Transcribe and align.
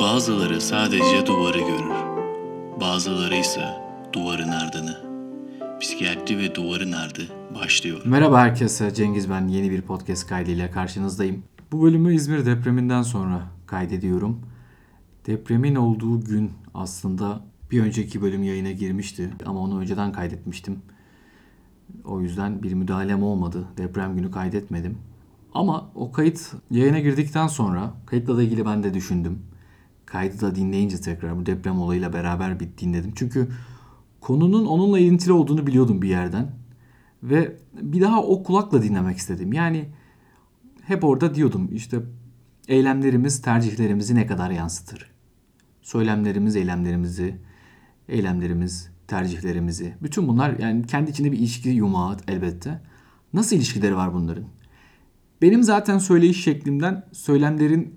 Bazıları 0.00 0.60
sadece 0.60 1.26
duvarı 1.26 1.58
görür. 1.58 1.92
Bazıları 2.80 3.34
ise 3.34 3.64
duvarın 4.12 4.48
ardını. 4.48 5.00
Psikiyatri 5.80 6.38
ve 6.38 6.54
duvarın 6.54 6.92
ardı 6.92 7.22
başlıyor. 7.54 8.02
Merhaba 8.04 8.40
herkese, 8.40 8.94
Cengiz 8.94 9.30
ben. 9.30 9.48
Yeni 9.48 9.70
bir 9.70 9.82
podcast 9.82 10.26
kaydıyla 10.26 10.70
karşınızdayım. 10.70 11.44
Bu 11.72 11.82
bölümü 11.82 12.14
İzmir 12.14 12.46
depreminden 12.46 13.02
sonra 13.02 13.42
kaydediyorum. 13.66 14.40
Depremin 15.26 15.74
olduğu 15.74 16.24
gün 16.24 16.52
aslında 16.74 17.40
bir 17.70 17.82
önceki 17.82 18.22
bölüm 18.22 18.42
yayına 18.42 18.70
girmişti 18.70 19.30
ama 19.46 19.60
onu 19.60 19.80
önceden 19.80 20.12
kaydetmiştim. 20.12 20.82
O 22.04 22.20
yüzden 22.20 22.62
bir 22.62 22.74
müdahalem 22.74 23.22
olmadı. 23.22 23.64
Deprem 23.76 24.16
günü 24.16 24.30
kaydetmedim. 24.30 24.98
Ama 25.54 25.90
o 25.94 26.12
kayıt 26.12 26.52
yayına 26.70 26.98
girdikten 26.98 27.46
sonra 27.46 27.94
kayıtla 28.06 28.36
da 28.36 28.42
ilgili 28.42 28.66
ben 28.66 28.82
de 28.82 28.94
düşündüm. 28.94 29.38
Kaydı 30.06 30.40
da 30.40 30.54
dinleyince 30.54 31.00
tekrar 31.00 31.36
bu 31.36 31.46
deprem 31.46 31.80
olayıyla 31.80 32.12
beraber 32.12 32.60
bir 32.60 32.68
dinledim. 32.78 33.12
Çünkü 33.14 33.48
konunun 34.20 34.66
onunla 34.66 34.98
ilintili 34.98 35.32
olduğunu 35.32 35.66
biliyordum 35.66 36.02
bir 36.02 36.08
yerden. 36.08 36.50
Ve 37.22 37.56
bir 37.82 38.00
daha 38.00 38.22
o 38.22 38.42
kulakla 38.42 38.82
dinlemek 38.82 39.16
istedim. 39.16 39.52
Yani 39.52 39.88
hep 40.82 41.04
orada 41.04 41.34
diyordum 41.34 41.70
işte 41.72 42.00
eylemlerimiz 42.68 43.42
tercihlerimizi 43.42 44.14
ne 44.14 44.26
kadar 44.26 44.50
yansıtır? 44.50 45.10
Söylemlerimiz 45.82 46.56
eylemlerimizi, 46.56 47.36
eylemlerimiz 48.08 48.90
tercihlerimizi. 49.08 49.94
Bütün 50.02 50.28
bunlar 50.28 50.58
yani 50.58 50.86
kendi 50.86 51.10
içinde 51.10 51.32
bir 51.32 51.38
ilişki 51.38 51.68
yumağı 51.68 52.16
elbette. 52.28 52.80
Nasıl 53.32 53.56
ilişkileri 53.56 53.96
var 53.96 54.14
bunların? 54.14 54.44
Benim 55.42 55.62
zaten 55.62 55.98
söyleyiş 55.98 56.44
şeklimden 56.44 57.04
söylemlerin 57.12 57.94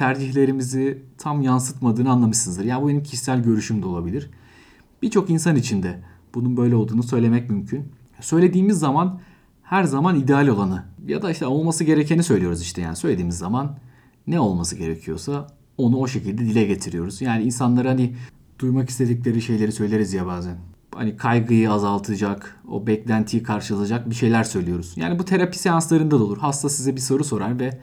tercihlerimizi 0.00 1.02
tam 1.18 1.42
yansıtmadığını 1.42 2.10
anlamışsınızdır. 2.10 2.64
Yani 2.64 2.82
bu 2.82 2.88
benim 2.88 3.02
kişisel 3.02 3.42
görüşüm 3.42 3.82
de 3.82 3.86
olabilir. 3.86 4.30
Birçok 5.02 5.30
insan 5.30 5.56
için 5.56 5.82
de 5.82 5.98
bunun 6.34 6.56
böyle 6.56 6.74
olduğunu 6.74 7.02
söylemek 7.02 7.50
mümkün. 7.50 7.88
Söylediğimiz 8.20 8.78
zaman 8.78 9.20
her 9.62 9.84
zaman 9.84 10.16
ideal 10.18 10.48
olanı 10.48 10.84
ya 11.06 11.22
da 11.22 11.30
işte 11.30 11.46
olması 11.46 11.84
gerekeni 11.84 12.22
söylüyoruz 12.22 12.62
işte 12.62 12.82
yani 12.82 12.96
söylediğimiz 12.96 13.38
zaman 13.38 13.78
ne 14.26 14.40
olması 14.40 14.76
gerekiyorsa 14.76 15.46
onu 15.78 15.96
o 15.96 16.06
şekilde 16.06 16.38
dile 16.38 16.64
getiriyoruz. 16.64 17.20
Yani 17.20 17.42
insanlara 17.42 17.90
hani 17.90 18.14
duymak 18.58 18.90
istedikleri 18.90 19.42
şeyleri 19.42 19.72
söyleriz 19.72 20.12
ya 20.12 20.26
bazen. 20.26 20.56
Hani 20.94 21.16
kaygıyı 21.16 21.72
azaltacak, 21.72 22.60
o 22.68 22.86
beklentiyi 22.86 23.42
karşılayacak 23.42 24.10
bir 24.10 24.14
şeyler 24.14 24.44
söylüyoruz. 24.44 24.92
Yani 24.96 25.18
bu 25.18 25.24
terapi 25.24 25.58
seanslarında 25.58 26.20
da 26.20 26.24
olur. 26.24 26.38
Hasta 26.38 26.68
size 26.68 26.96
bir 26.96 27.00
soru 27.00 27.24
sorar 27.24 27.58
ve 27.60 27.80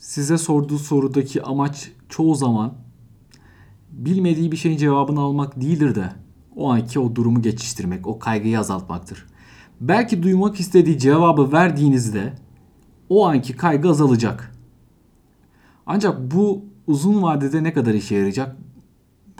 size 0.00 0.38
sorduğu 0.38 0.78
sorudaki 0.78 1.42
amaç 1.42 1.90
çoğu 2.08 2.34
zaman 2.34 2.74
bilmediği 3.90 4.52
bir 4.52 4.56
şeyin 4.56 4.76
cevabını 4.76 5.20
almak 5.20 5.60
değildir 5.60 5.94
de 5.94 6.12
o 6.56 6.70
anki 6.70 7.00
o 7.00 7.14
durumu 7.14 7.42
geçiştirmek, 7.42 8.06
o 8.06 8.18
kaygıyı 8.18 8.58
azaltmaktır. 8.58 9.26
Belki 9.80 10.22
duymak 10.22 10.60
istediği 10.60 10.98
cevabı 10.98 11.52
verdiğinizde 11.52 12.32
o 13.08 13.26
anki 13.26 13.56
kaygı 13.56 13.88
azalacak. 13.88 14.52
Ancak 15.86 16.30
bu 16.30 16.64
uzun 16.86 17.22
vadede 17.22 17.62
ne 17.62 17.72
kadar 17.72 17.94
işe 17.94 18.14
yarayacak? 18.14 18.56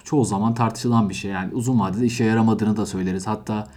Çoğu 0.04 0.24
zaman 0.24 0.54
tartışılan 0.54 1.08
bir 1.08 1.14
şey. 1.14 1.30
Yani 1.30 1.54
uzun 1.54 1.80
vadede 1.80 2.06
işe 2.06 2.24
yaramadığını 2.24 2.76
da 2.76 2.86
söyleriz. 2.86 3.26
Hatta 3.26 3.68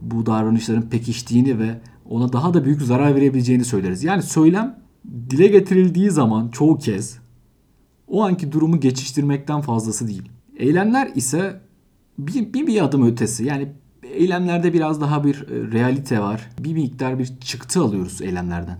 bu 0.00 0.26
davranışların 0.26 0.82
pekiştiğini 0.82 1.58
ve 1.58 1.80
ona 2.10 2.32
daha 2.32 2.54
da 2.54 2.64
büyük 2.64 2.82
zarar 2.82 3.14
verebileceğini 3.14 3.64
söyleriz. 3.64 4.04
Yani 4.04 4.22
söylem 4.22 4.85
dile 5.30 5.46
getirildiği 5.46 6.10
zaman 6.10 6.48
çoğu 6.48 6.78
kez 6.78 7.18
o 8.08 8.22
anki 8.22 8.52
durumu 8.52 8.80
geçiştirmekten 8.80 9.60
fazlası 9.60 10.08
değil. 10.08 10.28
Eylemler 10.56 11.10
ise 11.14 11.60
bir, 12.18 12.52
bir, 12.54 12.66
bir 12.66 12.84
adım 12.84 13.06
ötesi. 13.06 13.44
Yani 13.44 13.72
eylemlerde 14.02 14.72
biraz 14.72 15.00
daha 15.00 15.24
bir 15.24 15.34
e, 15.34 15.72
realite 15.72 16.20
var. 16.20 16.50
Bir 16.58 16.72
miktar 16.72 17.18
bir 17.18 17.26
çıktı 17.40 17.80
alıyoruz 17.80 18.22
eylemlerden. 18.22 18.78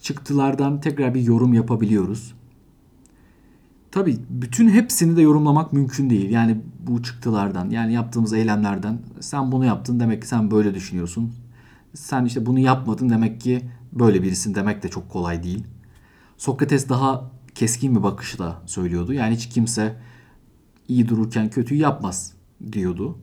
Çıktılardan 0.00 0.80
tekrar 0.80 1.14
bir 1.14 1.20
yorum 1.20 1.54
yapabiliyoruz. 1.54 2.34
Tabii 3.90 4.16
bütün 4.30 4.68
hepsini 4.68 5.16
de 5.16 5.22
yorumlamak 5.22 5.72
mümkün 5.72 6.10
değil. 6.10 6.30
Yani 6.30 6.60
bu 6.86 7.02
çıktılardan, 7.02 7.70
yani 7.70 7.92
yaptığımız 7.92 8.32
eylemlerden 8.32 8.98
sen 9.20 9.52
bunu 9.52 9.64
yaptın 9.64 10.00
demek 10.00 10.22
ki 10.22 10.28
sen 10.28 10.50
böyle 10.50 10.74
düşünüyorsun. 10.74 11.32
Sen 11.94 12.24
işte 12.24 12.46
bunu 12.46 12.58
yapmadın 12.58 13.10
demek 13.10 13.40
ki 13.40 13.62
böyle 13.94 14.22
birisin 14.22 14.54
demek 14.54 14.82
de 14.82 14.88
çok 14.88 15.10
kolay 15.10 15.42
değil. 15.42 15.64
Sokrates 16.36 16.88
daha 16.88 17.30
keskin 17.54 17.96
bir 17.96 18.02
bakışla 18.02 18.62
söylüyordu. 18.66 19.12
Yani 19.12 19.34
hiç 19.34 19.48
kimse 19.48 19.96
iyi 20.88 21.08
dururken 21.08 21.50
kötüyü 21.50 21.80
yapmaz 21.80 22.34
diyordu. 22.72 23.18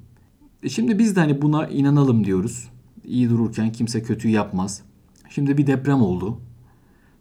E 0.64 0.70
şimdi 0.70 1.00
biz 1.00 1.16
de 1.16 1.20
hani 1.20 1.42
buna 1.42 1.68
inanalım 1.68 2.26
diyoruz. 2.26 2.70
İyi 3.04 3.30
dururken 3.30 3.72
kimse 3.72 4.04
kötüyü 4.04 4.34
yapmaz. 4.34 4.82
Şimdi 5.30 5.58
bir 5.58 5.68
deprem 5.68 6.02
oldu. 6.02 6.42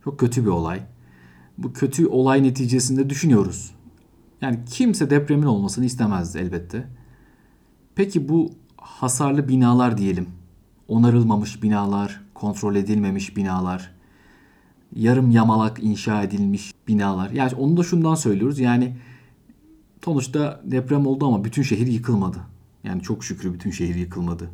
Çok 0.05 0.21
kötü 0.21 0.45
bir 0.45 0.51
olay. 0.51 0.83
Bu 1.59 1.73
kötü 1.73 2.07
olay 2.07 2.43
neticesinde 2.43 3.11
düşünüyoruz. 3.11 3.75
Yani 4.41 4.59
kimse 4.67 5.11
depremin 5.11 5.47
olmasını 5.47 5.85
istemezdi 5.85 6.39
elbette. 6.39 6.87
Peki 7.95 8.29
bu 8.29 8.51
hasarlı 8.77 9.49
binalar 9.49 9.99
diyelim. 9.99 10.27
Onarılmamış 10.89 11.63
binalar, 11.63 12.21
kontrol 12.41 12.77
edilmemiş 12.77 13.37
binalar, 13.37 13.91
yarım 14.97 15.31
yamalak 15.31 15.83
inşa 15.83 16.23
edilmiş 16.23 16.75
binalar. 16.89 17.31
Yani 17.31 17.55
onu 17.55 17.77
da 17.77 17.83
şundan 17.83 18.15
söylüyoruz. 18.15 18.59
Yani 18.59 18.97
sonuçta 20.05 20.61
deprem 20.65 21.07
oldu 21.07 21.27
ama 21.27 21.45
bütün 21.45 21.63
şehir 21.63 21.87
yıkılmadı. 21.87 22.39
Yani 22.85 23.03
çok 23.03 23.25
şükür 23.25 23.53
bütün 23.55 23.71
şehir 23.71 23.95
yıkılmadı. 23.95 24.51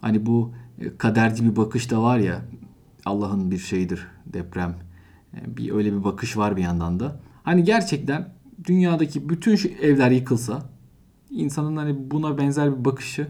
Hani 0.00 0.26
bu 0.26 0.52
e, 0.80 0.96
kaderci 0.96 1.44
bir 1.44 1.56
bakış 1.56 1.90
da 1.90 2.02
var 2.02 2.18
ya 2.18 2.42
Allah'ın 3.04 3.50
bir 3.50 3.58
şeyidir 3.58 4.06
deprem. 4.26 4.76
E, 5.34 5.56
bir 5.56 5.72
öyle 5.72 5.92
bir 5.92 6.04
bakış 6.04 6.36
var 6.36 6.56
bir 6.56 6.62
yandan 6.62 7.00
da. 7.00 7.20
Hani 7.42 7.64
gerçekten 7.64 8.34
dünyadaki 8.64 9.28
bütün 9.28 9.58
evler 9.82 10.10
yıkılsa 10.10 10.62
insanın 11.30 11.76
hani 11.76 12.10
buna 12.10 12.38
benzer 12.38 12.78
bir 12.78 12.84
bakışı 12.84 13.28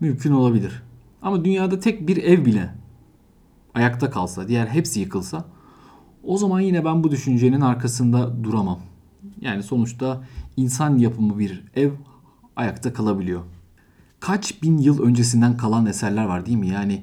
mümkün 0.00 0.32
olabilir. 0.32 0.82
Ama 1.22 1.44
dünyada 1.44 1.80
tek 1.80 2.08
bir 2.08 2.16
ev 2.16 2.44
bile 2.44 2.74
ayakta 3.74 4.10
kalsa, 4.10 4.48
diğer 4.48 4.66
hepsi 4.66 5.00
yıkılsa 5.00 5.44
o 6.22 6.38
zaman 6.38 6.60
yine 6.60 6.84
ben 6.84 7.04
bu 7.04 7.10
düşüncenin 7.10 7.60
arkasında 7.60 8.44
duramam. 8.44 8.80
Yani 9.40 9.62
sonuçta 9.62 10.22
insan 10.56 10.98
yapımı 10.98 11.38
bir 11.38 11.64
ev 11.76 11.90
ayakta 12.56 12.92
kalabiliyor. 12.92 13.42
Kaç 14.20 14.62
bin 14.62 14.78
yıl 14.78 15.02
öncesinden 15.02 15.56
kalan 15.56 15.86
eserler 15.86 16.24
var 16.24 16.46
değil 16.46 16.58
mi? 16.58 16.68
Yani 16.68 17.02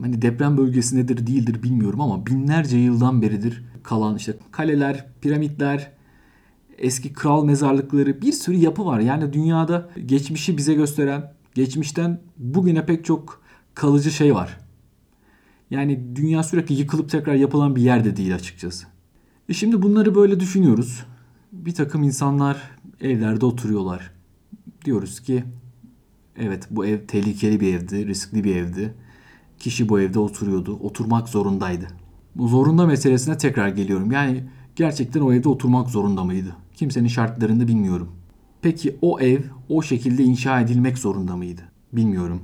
hani 0.00 0.22
deprem 0.22 0.56
bölgesindedir 0.56 1.26
değildir 1.26 1.62
bilmiyorum 1.62 2.00
ama 2.00 2.26
binlerce 2.26 2.78
yıldan 2.78 3.22
beridir 3.22 3.64
kalan 3.82 4.16
işte 4.16 4.36
kaleler, 4.50 5.06
piramitler, 5.20 5.90
eski 6.78 7.12
kral 7.12 7.44
mezarlıkları 7.44 8.22
bir 8.22 8.32
sürü 8.32 8.56
yapı 8.56 8.86
var. 8.86 9.00
Yani 9.00 9.32
dünyada 9.32 9.90
geçmişi 10.06 10.56
bize 10.56 10.74
gösteren, 10.74 11.32
geçmişten 11.54 12.20
bugüne 12.36 12.86
pek 12.86 13.04
çok 13.04 13.42
kalıcı 13.74 14.10
şey 14.10 14.34
var. 14.34 14.60
Yani 15.70 16.16
dünya 16.16 16.42
sürekli 16.42 16.74
yıkılıp 16.74 17.10
tekrar 17.10 17.34
yapılan 17.34 17.76
bir 17.76 17.82
yerde 17.82 18.16
değil 18.16 18.34
açıkçası. 18.34 18.86
E 19.48 19.52
şimdi 19.54 19.82
bunları 19.82 20.14
böyle 20.14 20.40
düşünüyoruz. 20.40 21.04
Bir 21.52 21.74
takım 21.74 22.02
insanlar 22.02 22.70
evlerde 23.00 23.46
oturuyorlar. 23.46 24.10
Diyoruz 24.84 25.20
ki 25.20 25.44
evet 26.36 26.68
bu 26.70 26.86
ev 26.86 27.06
tehlikeli 27.06 27.60
bir 27.60 27.74
evdi, 27.74 28.06
riskli 28.06 28.44
bir 28.44 28.56
evdi. 28.56 28.94
Kişi 29.58 29.88
bu 29.88 30.00
evde 30.00 30.18
oturuyordu, 30.18 30.76
oturmak 30.76 31.28
zorundaydı. 31.28 31.86
Bu 32.34 32.48
zorunda 32.48 32.86
meselesine 32.86 33.38
tekrar 33.38 33.68
geliyorum. 33.68 34.10
Yani 34.10 34.44
gerçekten 34.76 35.20
o 35.20 35.32
evde 35.32 35.48
oturmak 35.48 35.90
zorunda 35.90 36.24
mıydı? 36.24 36.56
Kimsenin 36.74 37.08
şartlarını 37.08 37.68
bilmiyorum. 37.68 38.12
Peki 38.64 38.98
o 39.02 39.20
ev 39.20 39.40
o 39.68 39.82
şekilde 39.82 40.22
inşa 40.22 40.60
edilmek 40.60 40.98
zorunda 40.98 41.36
mıydı? 41.36 41.62
Bilmiyorum. 41.92 42.42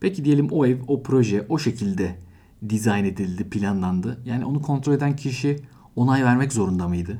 Peki 0.00 0.24
diyelim 0.24 0.48
o 0.50 0.66
ev, 0.66 0.78
o 0.88 1.02
proje 1.02 1.46
o 1.48 1.58
şekilde 1.58 2.18
dizayn 2.68 3.04
edildi, 3.04 3.44
planlandı. 3.50 4.20
Yani 4.24 4.44
onu 4.44 4.62
kontrol 4.62 4.92
eden 4.92 5.16
kişi 5.16 5.56
onay 5.96 6.24
vermek 6.24 6.52
zorunda 6.52 6.88
mıydı? 6.88 7.18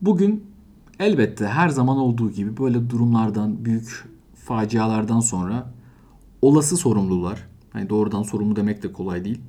Bugün 0.00 0.44
elbette 0.98 1.46
her 1.46 1.68
zaman 1.68 1.98
olduğu 1.98 2.30
gibi 2.30 2.56
böyle 2.56 2.90
durumlardan, 2.90 3.64
büyük 3.64 4.04
facialardan 4.34 5.20
sonra 5.20 5.72
olası 6.42 6.76
sorumlular, 6.76 7.48
hani 7.70 7.88
doğrudan 7.88 8.22
sorumlu 8.22 8.56
demek 8.56 8.82
de 8.82 8.92
kolay 8.92 9.24
değil. 9.24 9.40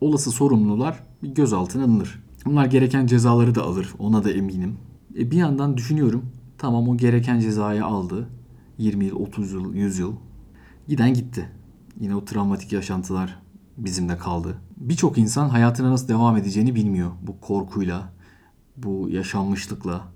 Olası 0.00 0.30
sorumlular 0.30 1.02
gözaltına 1.22 1.84
alınır. 1.84 2.22
Bunlar 2.44 2.66
gereken 2.66 3.06
cezaları 3.06 3.54
da 3.54 3.62
alır, 3.62 3.94
ona 3.98 4.24
da 4.24 4.30
eminim. 4.30 4.76
E 5.18 5.30
bir 5.30 5.36
yandan 5.36 5.76
düşünüyorum, 5.76 6.24
tamam 6.58 6.88
o 6.88 6.96
gereken 6.96 7.40
cezayı 7.40 7.84
aldı. 7.84 8.28
20 8.78 9.04
yıl, 9.04 9.16
30 9.16 9.52
yıl, 9.52 9.74
100 9.74 9.98
yıl. 9.98 10.12
Giden 10.88 11.14
gitti. 11.14 11.48
Yine 12.00 12.14
o 12.14 12.24
travmatik 12.24 12.72
yaşantılar 12.72 13.38
bizimle 13.76 14.18
kaldı. 14.18 14.56
Birçok 14.76 15.18
insan 15.18 15.48
hayatına 15.48 15.90
nasıl 15.90 16.08
devam 16.08 16.36
edeceğini 16.36 16.74
bilmiyor 16.74 17.10
bu 17.22 17.40
korkuyla. 17.40 18.14
bu 18.76 19.08
yaşanmışlıkla 19.10 20.08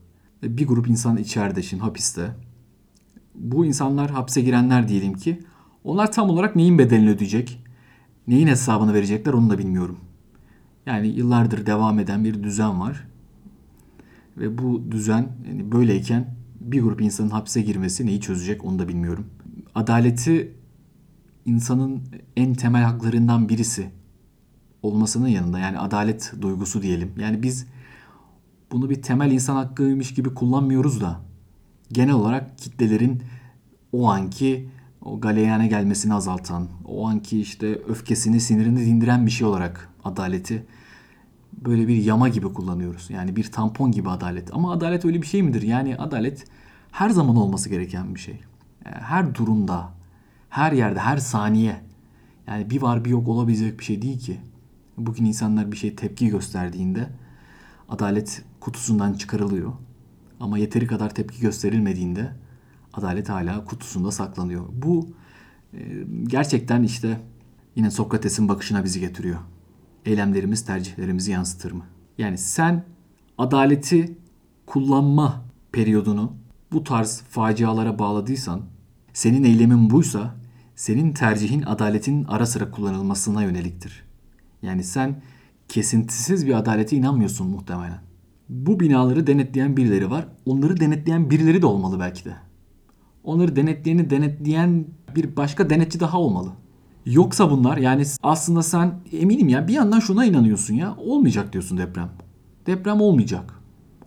bir 0.43 0.67
grup 0.67 0.89
insan 0.89 1.17
içeride 1.17 1.63
şimdi 1.63 1.83
hapiste. 1.83 2.37
Bu 3.35 3.67
insanlar 3.67 4.11
hapse 4.11 4.41
girenler 4.41 4.89
diyelim 4.89 5.15
ki 5.15 5.43
onlar 5.85 6.13
tam 6.13 6.31
olarak 6.31 6.57
neyin 6.57 6.79
bedelini 6.79 7.11
ödeyecek? 7.11 7.65
Neyin 8.27 8.47
hesabını 8.47 8.95
verecekler 8.95 9.33
onu 9.33 9.51
da 9.51 9.59
bilmiyorum. 9.59 9.99
Yani 10.87 11.07
yıllardır 11.09 11.67
devam 11.67 11.99
eden 11.99 12.25
bir 12.25 12.43
düzen 12.43 12.81
var. 12.81 13.08
Ve 14.39 14.59
bu 14.59 14.83
düzen 14.91 15.29
yani 15.49 15.73
böyleyken 15.73 16.35
bir 16.61 16.83
grup 16.83 17.01
insanın 17.01 17.31
hapse 17.31 17.63
girmesi 17.63 18.07
neyi 18.07 18.21
çözecek 18.21 18.65
onu 18.65 18.79
da 18.79 18.89
bilmiyorum. 18.89 19.27
Adaleti 19.75 20.53
insanın 21.45 22.03
en 22.37 22.55
temel 22.55 22.83
haklarından 22.83 23.49
birisi 23.49 23.91
olmasının 24.83 25.29
yanında 25.29 25.59
yani 25.59 25.79
adalet 25.79 26.33
duygusu 26.41 26.83
diyelim. 26.83 27.13
Yani 27.21 27.43
biz 27.43 27.67
bunu 28.73 28.91
bir 28.91 29.03
temel 29.03 29.31
insan 29.31 29.57
hakkıymış 29.57 30.15
gibi 30.15 30.35
kullanmıyoruz 30.35 31.01
da 31.01 31.21
genel 31.93 32.15
olarak 32.15 32.59
kitlelerin 32.59 33.23
o 33.93 34.11
anki 34.11 34.69
o 35.03 35.21
galeyana 35.21 35.67
gelmesini 35.67 36.15
azaltan, 36.15 36.69
o 36.85 37.09
anki 37.09 37.41
işte 37.41 37.67
öfkesini, 37.89 38.41
sinirini 38.41 38.87
dindiren 38.87 39.27
bir 39.27 39.31
şey 39.31 39.47
olarak 39.47 39.89
adaleti 40.05 40.67
böyle 41.65 41.89
bir 41.89 41.97
yama 41.97 42.29
gibi 42.29 42.53
kullanıyoruz. 42.53 43.11
Yani 43.11 43.37
bir 43.37 43.53
tampon 43.53 43.93
gibi 43.93 44.11
adalet. 44.11 44.55
Ama 44.55 44.73
adalet 44.73 45.05
öyle 45.05 45.23
bir 45.23 45.27
şey 45.27 45.43
midir? 45.43 45.63
Yani 45.63 45.97
adalet 45.97 46.45
her 46.93 47.11
zaman 47.11 47.37
olması 47.37 47.69
gereken 47.69 48.15
bir 48.15 48.21
şey. 48.21 48.41
Her 48.85 49.35
durumda, 49.35 49.93
her 50.49 50.73
yerde, 50.73 50.99
her 50.99 51.17
saniye. 51.17 51.81
Yani 52.47 52.71
bir 52.71 52.83
var 52.83 53.05
bir 53.05 53.11
yok 53.11 53.29
olabilecek 53.29 53.79
bir 53.79 53.85
şey 53.85 54.03
değil 54.03 54.21
ki. 54.21 54.41
Bugün 54.97 55.25
insanlar 55.25 55.73
bir 55.73 55.77
şey 55.77 55.97
tepki 55.97 56.29
gösterdiğinde 56.29 57.09
adalet 57.89 58.43
kutusundan 58.61 59.13
çıkarılıyor. 59.13 59.73
Ama 60.41 60.59
yeteri 60.59 60.87
kadar 60.87 61.15
tepki 61.15 61.41
gösterilmediğinde 61.41 62.33
adalet 62.95 63.29
hala 63.29 63.65
kutusunda 63.65 64.11
saklanıyor. 64.11 64.65
Bu 64.73 65.09
e, 65.75 65.79
gerçekten 66.27 66.83
işte 66.83 67.21
yine 67.77 67.91
Sokrates'in 67.91 68.49
bakışına 68.49 68.85
bizi 68.85 69.01
getiriyor. 69.01 69.39
Eylemlerimiz 70.09 70.65
tercihlerimizi 70.65 71.31
yansıtır 71.33 71.73
mı? 71.73 71.85
Yani 72.19 72.39
sen 72.39 72.85
adaleti 73.39 74.19
kullanma 74.67 75.45
periyodunu 75.73 76.33
bu 76.73 76.85
tarz 76.85 77.23
facialara 77.29 77.99
bağladıysan, 77.99 78.63
senin 79.13 79.45
eylemin 79.45 79.91
buysa, 79.91 80.35
senin 80.77 81.13
tercihin 81.13 81.63
adaletin 81.63 82.25
ara 82.25 82.47
sıra 82.47 82.71
kullanılmasına 82.71 83.43
yöneliktir. 83.43 84.05
Yani 84.63 84.85
sen 84.85 85.23
kesintisiz 85.69 86.47
bir 86.47 86.55
adalete 86.55 86.97
inanmıyorsun 86.97 87.47
muhtemelen. 87.47 88.01
Bu 88.49 88.81
binaları 88.81 89.27
denetleyen 89.27 89.77
birileri 89.77 90.11
var. 90.11 90.29
Onları 90.47 90.81
denetleyen 90.81 91.31
birileri 91.31 91.63
de 91.63 91.67
olmalı 91.67 92.01
belki 92.01 92.25
de. 92.25 92.37
Onları 93.25 93.57
denetleyeni 93.57 94.11
denetleyen 94.11 94.87
bir 95.17 95.37
başka 95.37 95.71
denetçi 95.71 96.01
daha 96.01 96.21
olmalı. 96.21 96.53
Yoksa 97.09 97.51
bunlar 97.51 97.77
yani 97.77 98.05
aslında 98.23 98.63
sen 98.63 98.95
eminim 99.13 99.49
ya 99.49 99.69
bir 99.69 99.73
yandan 99.73 100.01
şuna 100.01 100.25
inanıyorsun 100.25 100.75
ya 100.75 100.97
olmayacak 100.97 101.53
diyorsun 101.53 101.79
deprem. 101.79 102.11
Deprem 102.67 103.01
olmayacak. 103.01 103.55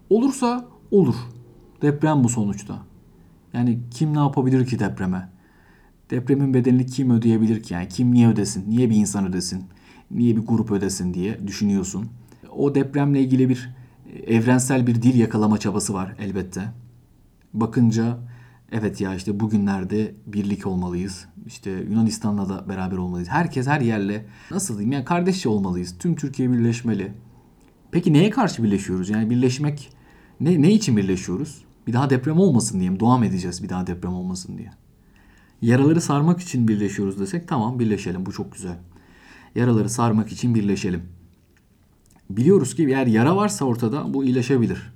Olursa 0.10 0.66
olur. 0.92 1.16
Deprem 1.82 2.24
bu 2.24 2.30
sonuçta. 2.30 2.80
Yani 3.54 3.80
kim 3.92 4.14
ne 4.14 4.20
yapabilir 4.20 4.66
ki 4.66 4.80
depreme? 4.80 5.30
Depremin 6.10 6.54
bedelini 6.54 6.86
kim 6.86 7.12
ödeyebilir 7.12 7.64
ki? 7.64 7.74
Yani 7.74 7.88
kim 7.88 8.14
niye 8.14 8.28
ödesin? 8.28 8.66
Niye 8.70 8.90
bir 8.90 8.96
insan 8.96 9.28
ödesin? 9.28 9.64
Niye 10.12 10.36
bir 10.36 10.46
grup 10.46 10.72
ödesin 10.72 11.14
diye 11.14 11.48
düşünüyorsun. 11.48 12.06
O 12.56 12.76
depremle 12.76 13.22
ilgili 13.22 13.50
bir 13.50 13.76
evrensel 14.28 14.88
bir 14.88 15.02
dil 15.02 15.20
yakalama 15.20 15.58
çabası 15.58 15.94
var 15.94 16.16
elbette. 16.20 16.62
Bakınca 17.54 18.18
evet 18.72 19.02
ya 19.02 19.16
işte 19.16 19.40
bugünlerde 19.40 20.16
birlik 20.28 20.68
olmalıyız. 20.68 21.26
İşte 21.46 21.72
Yunanistan'la 21.72 22.50
da 22.50 22.70
beraber 22.70 22.98
olmalıyız. 22.98 23.30
Herkes 23.30 23.68
her 23.68 23.82
yerle 23.82 24.26
nasıl 24.52 24.74
diyeyim 24.74 24.92
yani 24.92 25.06
kardeşçe 25.06 25.50
olmalıyız. 25.50 25.98
Tüm 26.00 26.16
Türkiye 26.16 26.52
birleşmeli. 26.52 27.14
Peki 27.92 28.14
neye 28.14 28.30
karşı 28.30 28.64
birleşiyoruz? 28.64 29.10
Yani 29.10 29.30
birleşmek 29.30 29.90
ne, 30.40 30.62
ne 30.62 30.72
için 30.72 30.98
birleşiyoruz? 30.98 31.64
Bir 31.88 31.94
daha 31.94 32.10
deprem 32.10 32.40
olmasın 32.40 32.80
diye 32.80 32.90
mi? 32.90 32.98
Mı 33.02 33.26
edeceğiz 33.26 33.64
bir 33.64 33.70
daha 33.70 33.88
deprem 33.88 34.14
olmasın 34.14 34.58
diye? 34.58 34.72
Yaraları 35.62 36.02
sarmak 36.02 36.40
için 36.40 36.68
birleşiyoruz 36.68 37.20
desek 37.20 37.48
tamam 37.48 37.80
birleşelim 37.80 38.26
bu 38.26 38.32
çok 38.32 38.54
güzel. 38.54 38.78
Yaraları 39.56 39.90
sarmak 39.90 40.32
için 40.32 40.56
birleşelim. 40.56 41.04
Biliyoruz 42.30 42.76
ki 42.76 42.86
eğer 42.86 43.08
yara 43.08 43.36
varsa 43.36 43.66
ortada 43.66 44.14
bu 44.14 44.24
iyileşebilir. 44.24 44.94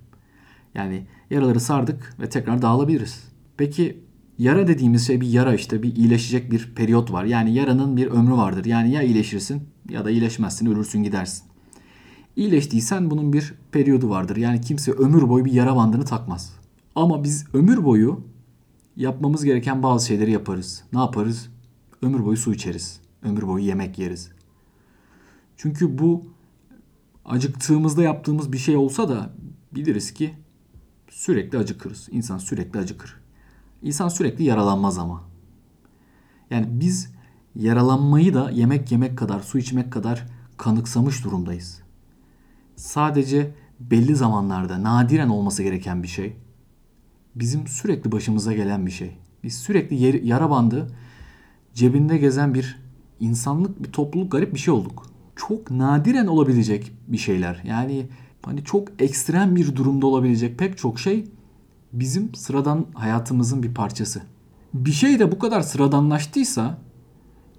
Yani 0.76 1.08
yaraları 1.30 1.60
sardık 1.60 2.16
ve 2.20 2.30
tekrar 2.30 2.62
dağılabiliriz. 2.62 3.35
Peki 3.58 4.04
yara 4.38 4.68
dediğimiz 4.68 5.08
şey 5.08 5.22
bir 5.22 5.28
yara 5.28 5.54
işte 5.56 5.84
bir 5.84 5.96
iyileşecek 5.96 6.52
bir 6.52 6.74
periyot 6.76 7.12
var. 7.12 7.26
Yani 7.26 7.54
yaranın 7.54 7.98
bir 7.98 8.08
ömrü 8.08 8.34
vardır. 8.34 8.66
Yani 8.66 8.92
ya 8.92 9.02
iyileşirsin 9.02 9.64
ya 9.90 10.06
da 10.06 10.12
iyileşmezsin 10.12 10.66
ölürsün 10.66 11.04
gidersin. 11.04 11.44
İyileştiysen 12.36 13.12
bunun 13.12 13.34
bir 13.34 13.54
periyodu 13.72 14.10
vardır. 14.10 14.36
Yani 14.36 14.62
kimse 14.62 14.92
ömür 14.92 15.30
boyu 15.30 15.46
bir 15.46 15.52
yara 15.52 15.76
bandını 15.76 16.06
takmaz. 16.06 16.54
Ama 16.96 17.24
biz 17.24 17.46
ömür 17.54 17.84
boyu 17.84 18.22
yapmamız 18.96 19.44
gereken 19.44 19.84
bazı 19.84 20.08
şeyleri 20.08 20.32
yaparız. 20.32 20.84
Ne 20.94 21.00
yaparız? 21.00 21.50
Ömür 22.02 22.26
boyu 22.26 22.38
su 22.38 22.54
içeriz. 22.54 23.00
Ömür 23.24 23.48
boyu 23.48 23.66
yemek 23.66 24.00
yeriz. 24.00 24.32
Çünkü 25.58 25.98
bu 25.98 26.24
acıktığımızda 27.26 28.04
yaptığımız 28.04 28.54
bir 28.54 28.58
şey 28.58 28.76
olsa 28.76 29.10
da 29.10 29.34
biliriz 29.72 30.14
ki 30.14 30.34
sürekli 31.10 31.58
acıkırız. 31.58 32.08
İnsan 32.12 32.38
sürekli 32.38 32.80
acıkır. 32.80 33.25
İnsan 33.86 34.10
sürekli 34.10 34.44
yaralanmaz 34.44 34.98
ama. 34.98 35.24
Yani 36.50 36.68
biz 36.70 37.12
yaralanmayı 37.56 38.34
da 38.34 38.50
yemek 38.52 38.92
yemek 38.92 39.18
kadar, 39.18 39.40
su 39.40 39.58
içmek 39.58 39.92
kadar 39.92 40.26
kanıksamış 40.58 41.24
durumdayız. 41.24 41.82
Sadece 42.76 43.56
belli 43.80 44.16
zamanlarda 44.16 44.84
nadiren 44.84 45.30
olması 45.30 45.64
gereken 45.64 46.04
bir 46.04 46.08
şey. 46.08 46.36
Bizim 47.36 47.68
sürekli 47.68 48.12
başımıza 48.12 48.54
gelen 48.54 48.86
bir 48.86 48.92
şey. 48.92 49.18
Biz 49.44 49.58
sürekli 49.58 50.28
yara 50.28 50.50
bandı 50.50 50.88
cebinde 51.74 52.18
gezen 52.18 52.54
bir 52.54 52.82
insanlık, 53.20 53.84
bir 53.84 53.92
topluluk 53.92 54.32
garip 54.32 54.54
bir 54.54 54.60
şey 54.60 54.74
olduk. 54.74 55.06
Çok 55.36 55.72
nadiren 55.72 56.28
olabilecek 56.28 56.92
bir 57.08 57.18
şeyler. 57.18 57.62
Yani 57.66 58.08
hani 58.46 58.64
çok 58.64 59.02
ekstrem 59.02 59.56
bir 59.56 59.76
durumda 59.76 60.08
olabilecek 60.08 60.60
pek 60.60 60.78
çok 60.78 61.00
şey 61.00 61.26
bizim 62.00 62.36
sıradan 62.36 62.86
hayatımızın 62.94 63.64
bir 63.64 63.74
parçası. 63.74 64.22
Bir 64.74 64.92
şey 64.92 65.20
de 65.20 65.32
bu 65.32 65.40
kadar 65.40 65.62
sıradanlaştıysa 65.62 66.78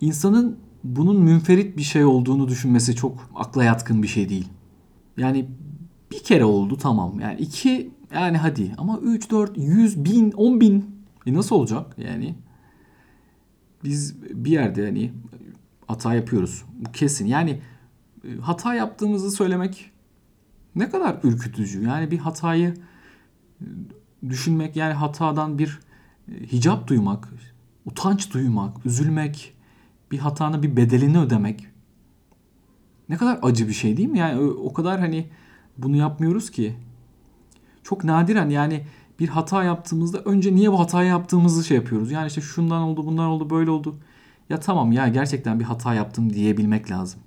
insanın 0.01 0.59
bunun 0.85 1.21
münferit 1.21 1.77
bir 1.77 1.83
şey 1.83 2.05
olduğunu 2.05 2.49
düşünmesi 2.49 2.97
çok 2.97 3.31
akla 3.35 3.65
yatkın 3.65 4.03
bir 4.03 4.09
şey 4.09 4.29
değil. 4.29 4.49
Yani 5.17 5.49
bir 6.11 6.25
kere 6.25 6.45
oldu 6.45 6.77
tamam. 6.77 7.21
Yani 7.21 7.41
iki 7.41 7.91
yani 8.15 8.37
hadi 8.37 8.75
ama 8.79 8.99
3, 8.99 9.31
4, 9.31 9.59
100, 9.59 10.05
1000, 10.05 10.33
10 10.33 10.61
bin 10.61 10.97
e 11.27 11.35
nasıl 11.35 11.57
olacak 11.57 11.97
yani? 11.99 12.35
Biz 13.85 14.23
bir 14.23 14.51
yerde 14.51 14.85
hani 14.85 15.13
hata 15.87 16.15
yapıyoruz. 16.15 16.65
Bu 16.87 16.93
kesin. 16.93 17.27
Yani 17.27 17.61
e, 18.25 18.37
hata 18.37 18.75
yaptığımızı 18.75 19.31
söylemek 19.31 19.91
ne 20.75 20.91
kadar 20.91 21.17
ürkütücü. 21.23 21.83
Yani 21.83 22.11
bir 22.11 22.19
hatayı 22.19 22.75
düşünmek 24.29 24.77
yani 24.77 24.93
hatadan 24.93 25.59
bir 25.59 25.81
e, 26.29 26.47
hicap 26.47 26.89
duymak, 26.89 27.29
utanç 27.85 28.35
duymak, 28.35 28.87
üzülmek, 28.87 29.55
bir 30.11 30.19
hatanın 30.19 30.63
bir 30.63 30.77
bedelini 30.77 31.19
ödemek 31.19 31.67
ne 33.09 33.17
kadar 33.17 33.39
acı 33.43 33.69
bir 33.69 33.73
şey 33.73 33.97
değil 33.97 34.09
mi? 34.09 34.19
Yani 34.19 34.41
o 34.41 34.73
kadar 34.73 35.01
hani 35.01 35.29
bunu 35.79 35.97
yapmıyoruz 35.97 36.51
ki. 36.51 36.77
Çok 37.83 38.05
nadiren 38.05 38.51
yani 38.51 38.87
bir 39.21 39.29
hata 39.29 39.65
yaptığımızda 39.65 40.19
önce 40.19 40.55
niye 40.55 40.73
bu 40.73 40.81
hatayı 40.81 41.09
yaptığımızı 41.09 41.65
şey 41.65 41.77
yapıyoruz. 41.77 42.11
Yani 42.11 42.27
işte 42.27 42.41
şundan 42.41 42.83
oldu, 42.83 43.07
bundan 43.07 43.27
oldu, 43.27 43.51
böyle 43.51 43.71
oldu. 43.71 43.99
Ya 44.51 44.61
tamam 44.61 44.93
ya 44.93 45.09
gerçekten 45.09 45.61
bir 45.61 45.65
hata 45.65 45.95
yaptım 45.95 46.33
diyebilmek 46.33 46.91
lazım. 46.91 47.21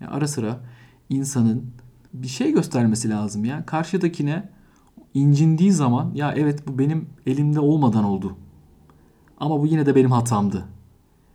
Ya 0.00 0.10
ara 0.10 0.28
sıra 0.28 0.60
insanın 1.10 1.70
bir 2.12 2.28
şey 2.28 2.52
göstermesi 2.52 3.10
lazım 3.10 3.44
ya. 3.44 3.66
Karşıdakine 3.66 4.48
incindiği 5.14 5.72
zaman 5.72 6.10
ya 6.14 6.34
evet 6.36 6.68
bu 6.68 6.78
benim 6.78 7.06
elimde 7.26 7.60
olmadan 7.60 8.04
oldu. 8.04 8.36
Ama 9.38 9.60
bu 9.60 9.66
yine 9.66 9.86
de 9.86 9.94
benim 9.94 10.10
hatamdı. 10.12 10.64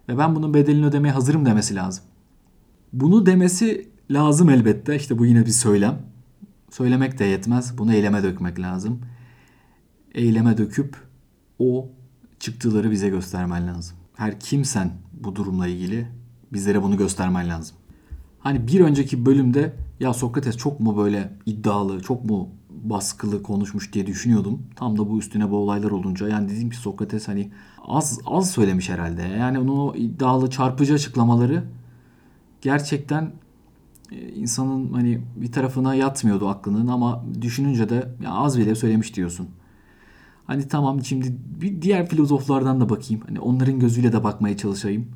Ve 0.09 0.17
ben 0.17 0.35
bunun 0.35 0.53
bedelini 0.53 0.85
ödemeye 0.85 1.13
hazırım 1.13 1.45
demesi 1.45 1.75
lazım. 1.75 2.03
Bunu 2.93 3.25
demesi 3.25 3.89
lazım 4.11 4.49
elbette. 4.49 4.95
İşte 4.95 5.19
bu 5.19 5.25
yine 5.25 5.45
bir 5.45 5.51
söylem. 5.51 6.01
Söylemek 6.71 7.19
de 7.19 7.25
yetmez. 7.25 7.77
Bunu 7.77 7.93
eyleme 7.93 8.23
dökmek 8.23 8.59
lazım. 8.59 8.99
Eyleme 10.15 10.57
döküp 10.57 10.97
o 11.59 11.89
çıktıları 12.39 12.91
bize 12.91 13.09
göstermen 13.09 13.67
lazım. 13.67 13.97
Her 14.15 14.39
kimsen 14.39 14.91
bu 15.13 15.35
durumla 15.35 15.67
ilgili 15.67 16.07
bizlere 16.53 16.83
bunu 16.83 16.97
göstermen 16.97 17.49
lazım. 17.49 17.77
Hani 18.39 18.67
bir 18.67 18.81
önceki 18.81 19.25
bölümde 19.25 19.73
ya 19.99 20.13
Sokrates 20.13 20.57
çok 20.57 20.79
mu 20.79 20.97
böyle 20.97 21.33
iddialı, 21.45 22.01
çok 22.01 22.25
mu 22.25 22.49
baskılı 22.89 23.43
konuşmuş 23.43 23.93
diye 23.93 24.07
düşünüyordum. 24.07 24.61
Tam 24.75 24.97
da 24.97 25.09
bu 25.09 25.19
üstüne 25.19 25.51
bu 25.51 25.57
olaylar 25.57 25.91
olunca 25.91 26.27
yani 26.27 26.49
dedim 26.49 26.69
ki 26.69 26.77
Sokrates 26.77 27.27
hani 27.27 27.51
az 27.87 28.19
az 28.25 28.51
söylemiş 28.51 28.89
herhalde. 28.89 29.21
Yani 29.21 29.59
onun 29.59 29.77
o 29.77 29.95
iddialı 29.95 30.49
çarpıcı 30.49 30.93
açıklamaları 30.93 31.63
gerçekten 32.61 33.31
e, 34.11 34.29
insanın 34.29 34.93
hani 34.93 35.21
bir 35.35 35.51
tarafına 35.51 35.95
yatmıyordu 35.95 36.47
aklının 36.47 36.87
ama 36.87 37.25
düşününce 37.41 37.89
de 37.89 38.11
ya 38.23 38.31
az 38.31 38.59
bile 38.59 38.75
söylemiş 38.75 39.15
diyorsun. 39.15 39.47
Hani 40.47 40.67
tamam 40.67 41.05
şimdi 41.05 41.35
bir 41.61 41.81
diğer 41.81 42.09
filozoflardan 42.09 42.81
da 42.81 42.89
bakayım. 42.89 43.23
Hani 43.27 43.39
onların 43.39 43.79
gözüyle 43.79 44.13
de 44.13 44.23
bakmaya 44.23 44.57
çalışayım. 44.57 45.07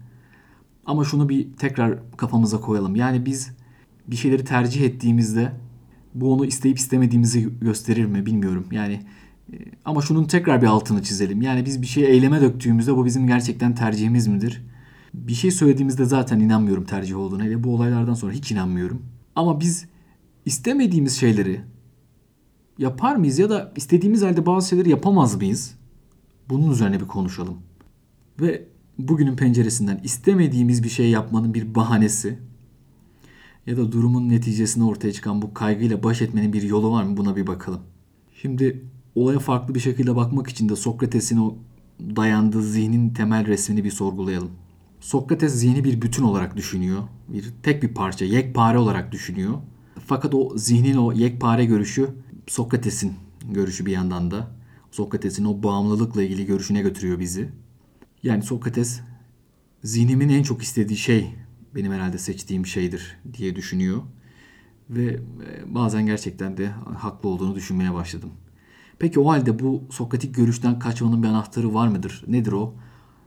Ama 0.85 1.03
şunu 1.03 1.29
bir 1.29 1.53
tekrar 1.53 1.99
kafamıza 2.17 2.61
koyalım. 2.61 2.95
Yani 2.95 3.25
biz 3.25 3.51
bir 4.07 4.15
şeyleri 4.15 4.45
tercih 4.45 4.81
ettiğimizde 4.81 5.51
bu 6.15 6.33
onu 6.33 6.45
isteyip 6.45 6.77
istemediğimizi 6.77 7.49
gösterir 7.61 8.05
mi 8.05 8.25
bilmiyorum. 8.25 8.65
Yani 8.71 9.01
e, 9.53 9.55
ama 9.85 10.01
şunun 10.01 10.23
tekrar 10.23 10.61
bir 10.61 10.67
altını 10.67 11.03
çizelim. 11.03 11.41
Yani 11.41 11.65
biz 11.65 11.81
bir 11.81 11.87
şeyi 11.87 12.05
eyleme 12.05 12.41
döktüğümüzde 12.41 12.95
bu 12.95 13.05
bizim 13.05 13.27
gerçekten 13.27 13.75
tercihimiz 13.75 14.27
midir? 14.27 14.63
Bir 15.13 15.33
şey 15.33 15.51
söylediğimizde 15.51 16.05
zaten 16.05 16.39
inanmıyorum 16.39 16.83
tercih 16.83 17.17
olduğuna. 17.17 17.43
Hele 17.43 17.63
bu 17.63 17.75
olaylardan 17.75 18.13
sonra 18.13 18.31
hiç 18.31 18.51
inanmıyorum. 18.51 19.05
Ama 19.35 19.59
biz 19.59 19.85
istemediğimiz 20.45 21.19
şeyleri 21.19 21.61
yapar 22.77 23.15
mıyız 23.15 23.39
ya 23.39 23.49
da 23.49 23.73
istediğimiz 23.75 24.21
halde 24.21 24.45
bazı 24.45 24.69
şeyleri 24.69 24.89
yapamaz 24.89 25.35
mıyız? 25.35 25.75
Bunun 26.49 26.71
üzerine 26.71 26.99
bir 26.99 27.07
konuşalım. 27.07 27.57
Ve 28.41 28.65
bugünün 28.97 29.35
penceresinden 29.35 30.01
istemediğimiz 30.03 30.83
bir 30.83 30.89
şey 30.89 31.09
yapmanın 31.09 31.53
bir 31.53 31.75
bahanesi 31.75 32.39
ya 33.65 33.77
da 33.77 33.91
durumun 33.91 34.29
neticesinde 34.29 34.85
ortaya 34.85 35.13
çıkan 35.13 35.41
bu 35.41 35.53
kaygıyla 35.53 36.03
baş 36.03 36.21
etmenin 36.21 36.53
bir 36.53 36.61
yolu 36.61 36.91
var 36.91 37.03
mı 37.03 37.17
buna 37.17 37.35
bir 37.35 37.47
bakalım. 37.47 37.81
Şimdi 38.41 38.85
olaya 39.15 39.39
farklı 39.39 39.75
bir 39.75 39.79
şekilde 39.79 40.15
bakmak 40.15 40.47
için 40.47 40.69
de 40.69 40.75
Sokrates'in 40.75 41.37
o 41.37 41.55
dayandığı 42.15 42.63
zihnin 42.63 43.09
temel 43.09 43.47
resmini 43.47 43.83
bir 43.83 43.91
sorgulayalım. 43.91 44.51
Sokrates 44.99 45.53
zihni 45.53 45.83
bir 45.83 46.01
bütün 46.01 46.23
olarak 46.23 46.57
düşünüyor. 46.57 47.03
Bir 47.27 47.45
tek 47.63 47.83
bir 47.83 47.93
parça, 47.93 48.25
yekpare 48.25 48.77
olarak 48.77 49.11
düşünüyor. 49.11 49.53
Fakat 50.05 50.33
o 50.33 50.57
zihnin 50.57 50.97
o 50.97 51.13
yekpare 51.13 51.65
görüşü 51.65 52.09
Sokrates'in 52.47 53.13
görüşü 53.51 53.85
bir 53.85 53.91
yandan 53.91 54.31
da. 54.31 54.51
Sokrates'in 54.91 55.45
o 55.45 55.63
bağımlılıkla 55.63 56.23
ilgili 56.23 56.45
görüşüne 56.45 56.81
götürüyor 56.81 57.19
bizi. 57.19 57.49
Yani 58.23 58.43
Sokrates 58.43 59.01
zihnimin 59.83 60.29
en 60.29 60.43
çok 60.43 60.63
istediği 60.63 60.97
şey 60.97 61.33
benim 61.75 61.91
herhalde 61.91 62.17
seçtiğim 62.17 62.65
şeydir 62.65 63.17
diye 63.33 63.55
düşünüyor. 63.55 64.01
Ve 64.89 65.05
e, 65.05 65.75
bazen 65.75 66.05
gerçekten 66.05 66.57
de 66.57 66.69
haklı 66.97 67.29
olduğunu 67.29 67.55
düşünmeye 67.55 67.93
başladım. 67.93 68.29
Peki 68.99 69.19
o 69.19 69.29
halde 69.29 69.59
bu 69.59 69.83
Sokratik 69.89 70.35
görüşten 70.35 70.79
kaçmanın 70.79 71.23
bir 71.23 71.27
anahtarı 71.27 71.73
var 71.73 71.87
mıdır? 71.87 72.23
Nedir 72.27 72.51
o? 72.51 72.73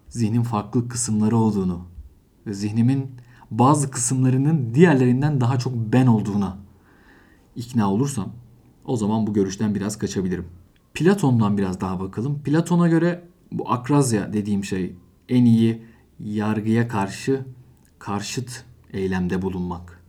Zihnin 0.08 0.42
farklı 0.42 0.88
kısımları 0.88 1.36
olduğunu 1.36 1.86
ve 2.46 2.54
zihnimin 2.54 3.10
bazı 3.50 3.90
kısımlarının 3.90 4.74
diğerlerinden 4.74 5.40
daha 5.40 5.58
çok 5.58 5.74
ben 5.74 6.06
olduğuna 6.06 6.58
ikna 7.56 7.92
olursam 7.92 8.32
o 8.84 8.96
zaman 8.96 9.26
bu 9.26 9.32
görüşten 9.32 9.74
biraz 9.74 9.98
kaçabilirim. 9.98 10.44
Platon'dan 10.94 11.58
biraz 11.58 11.80
daha 11.80 12.00
bakalım. 12.00 12.42
Platon'a 12.42 12.88
göre 12.88 13.24
bu 13.52 13.70
akrazya 13.72 14.32
dediğim 14.32 14.64
şey 14.64 14.94
en 15.28 15.44
iyi 15.44 15.82
yargıya 16.20 16.88
karşı 16.88 17.44
karşıt 18.04 18.64
eylemde 18.92 19.42
bulunmak. 19.42 20.02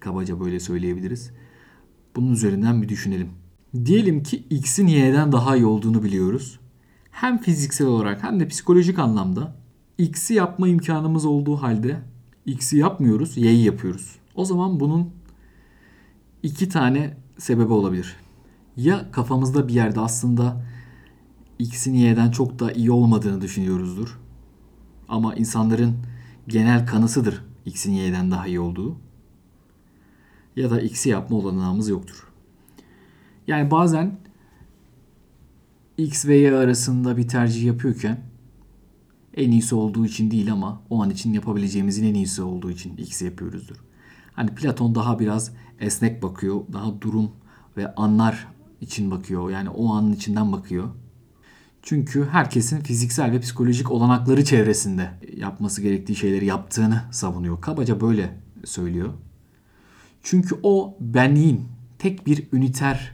Kabaca 0.00 0.40
böyle 0.40 0.60
söyleyebiliriz. 0.60 1.30
Bunun 2.16 2.32
üzerinden 2.32 2.82
bir 2.82 2.88
düşünelim. 2.88 3.28
Diyelim 3.84 4.22
ki 4.22 4.44
X'in 4.50 4.86
Y'den 4.86 5.32
daha 5.32 5.56
iyi 5.56 5.66
olduğunu 5.66 6.02
biliyoruz. 6.02 6.60
Hem 7.10 7.38
fiziksel 7.38 7.86
olarak 7.86 8.22
hem 8.22 8.40
de 8.40 8.48
psikolojik 8.48 8.98
anlamda 8.98 9.56
X'i 9.98 10.34
yapma 10.34 10.68
imkanımız 10.68 11.24
olduğu 11.24 11.56
halde 11.56 12.00
X'i 12.46 12.76
yapmıyoruz, 12.76 13.36
Y'yi 13.36 13.64
yapıyoruz. 13.64 14.16
O 14.34 14.44
zaman 14.44 14.80
bunun 14.80 15.10
iki 16.42 16.68
tane 16.68 17.16
sebebi 17.38 17.72
olabilir. 17.72 18.16
Ya 18.76 19.10
kafamızda 19.12 19.68
bir 19.68 19.74
yerde 19.74 20.00
aslında 20.00 20.64
X'in 21.58 21.94
Y'den 21.94 22.30
çok 22.30 22.58
da 22.58 22.72
iyi 22.72 22.90
olmadığını 22.90 23.40
düşünüyoruzdur. 23.40 24.18
Ama 25.08 25.34
insanların 25.34 25.96
genel 26.48 26.86
kanısıdır 26.86 27.44
X'in 27.66 27.92
Y'den 27.92 28.30
daha 28.30 28.46
iyi 28.46 28.60
olduğu. 28.60 28.96
Ya 30.56 30.70
da 30.70 30.80
X'i 30.80 31.08
yapma 31.08 31.36
olanağımız 31.36 31.88
yoktur. 31.88 32.28
Yani 33.46 33.70
bazen 33.70 34.18
X 35.96 36.26
ve 36.26 36.36
Y 36.36 36.56
arasında 36.56 37.16
bir 37.16 37.28
tercih 37.28 37.64
yapıyorken 37.64 38.20
en 39.36 39.50
iyisi 39.50 39.74
olduğu 39.74 40.06
için 40.06 40.30
değil 40.30 40.52
ama 40.52 40.82
o 40.90 41.02
an 41.02 41.10
için 41.10 41.32
yapabileceğimizin 41.32 42.04
en 42.04 42.14
iyisi 42.14 42.42
olduğu 42.42 42.70
için 42.70 42.96
X'i 42.96 43.24
yapıyoruzdur. 43.24 43.76
Hani 44.32 44.50
Platon 44.54 44.94
daha 44.94 45.18
biraz 45.18 45.52
esnek 45.80 46.22
bakıyor, 46.22 46.60
daha 46.72 47.00
durum 47.00 47.30
ve 47.76 47.94
anlar 47.94 48.48
için 48.80 49.10
bakıyor. 49.10 49.50
Yani 49.50 49.68
o 49.68 49.92
anın 49.94 50.12
içinden 50.12 50.52
bakıyor. 50.52 50.88
Çünkü 51.82 52.28
herkesin 52.32 52.80
fiziksel 52.80 53.32
ve 53.32 53.40
psikolojik 53.40 53.90
olanakları 53.90 54.44
çevresinde 54.44 55.10
yapması 55.36 55.82
gerektiği 55.82 56.16
şeyleri 56.16 56.44
yaptığını 56.44 57.02
savunuyor. 57.10 57.60
Kabaca 57.60 58.00
böyle 58.00 58.36
söylüyor. 58.64 59.12
Çünkü 60.22 60.56
o 60.62 60.96
benliğin 61.00 61.68
tek 61.98 62.26
bir 62.26 62.46
üniter 62.52 63.12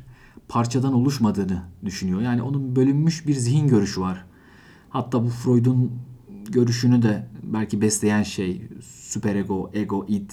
parçadan 0.49 0.95
oluşmadığını 0.95 1.63
düşünüyor. 1.85 2.21
Yani 2.21 2.43
onun 2.43 2.77
bölünmüş 2.77 3.27
bir 3.27 3.35
zihin 3.35 3.69
görüşü 3.69 4.01
var. 4.01 4.25
Hatta 4.91 5.25
bu 5.25 5.29
Freud'un 5.29 5.93
görüşünü 6.49 7.03
de 7.03 7.29
belki 7.43 7.81
besleyen 7.81 8.23
şey 8.23 8.69
süperego, 8.83 9.71
ego, 9.75 10.07
id. 10.09 10.31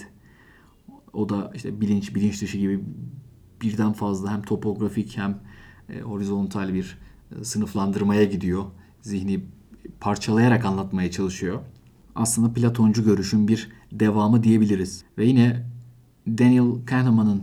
O 1.12 1.28
da 1.28 1.52
işte 1.54 1.80
bilinç, 1.80 2.14
bilinç 2.14 2.42
dışı 2.42 2.58
gibi 2.58 2.84
birden 3.62 3.92
fazla 3.92 4.32
hem 4.32 4.42
topografik 4.42 5.16
hem 5.16 5.38
e, 5.88 6.00
horizontal 6.00 6.74
bir 6.74 6.98
sınıflandırmaya 7.42 8.24
gidiyor. 8.24 8.64
Zihni 9.02 9.44
parçalayarak 10.00 10.64
anlatmaya 10.64 11.10
çalışıyor. 11.10 11.60
Aslında 12.14 12.52
Platoncu 12.52 13.04
görüşün 13.04 13.48
bir 13.48 13.68
devamı 13.92 14.42
diyebiliriz. 14.42 15.04
Ve 15.18 15.26
yine 15.26 15.66
Daniel 16.28 16.86
Kahneman'ın 16.86 17.42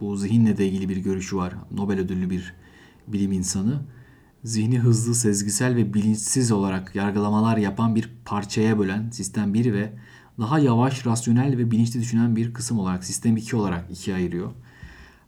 bu 0.00 0.16
zihinle 0.16 0.56
de 0.56 0.68
ilgili 0.68 0.88
bir 0.88 0.96
görüşü 0.96 1.36
var. 1.36 1.54
Nobel 1.70 1.98
ödüllü 1.98 2.30
bir 2.30 2.54
bilim 3.08 3.32
insanı. 3.32 3.80
Zihni 4.44 4.78
hızlı, 4.78 5.14
sezgisel 5.14 5.76
ve 5.76 5.94
bilinçsiz 5.94 6.52
olarak 6.52 6.94
yargılamalar 6.94 7.56
yapan 7.56 7.94
bir 7.94 8.10
parçaya 8.24 8.78
bölen 8.78 9.10
sistem 9.10 9.54
1 9.54 9.72
ve 9.72 9.92
daha 10.40 10.58
yavaş, 10.58 11.06
rasyonel 11.06 11.58
ve 11.58 11.70
bilinçli 11.70 12.00
düşünen 12.00 12.36
bir 12.36 12.54
kısım 12.54 12.78
olarak 12.78 13.04
sistem 13.04 13.36
2 13.36 13.56
olarak 13.56 13.90
ikiye 13.90 14.16
ayırıyor. 14.16 14.50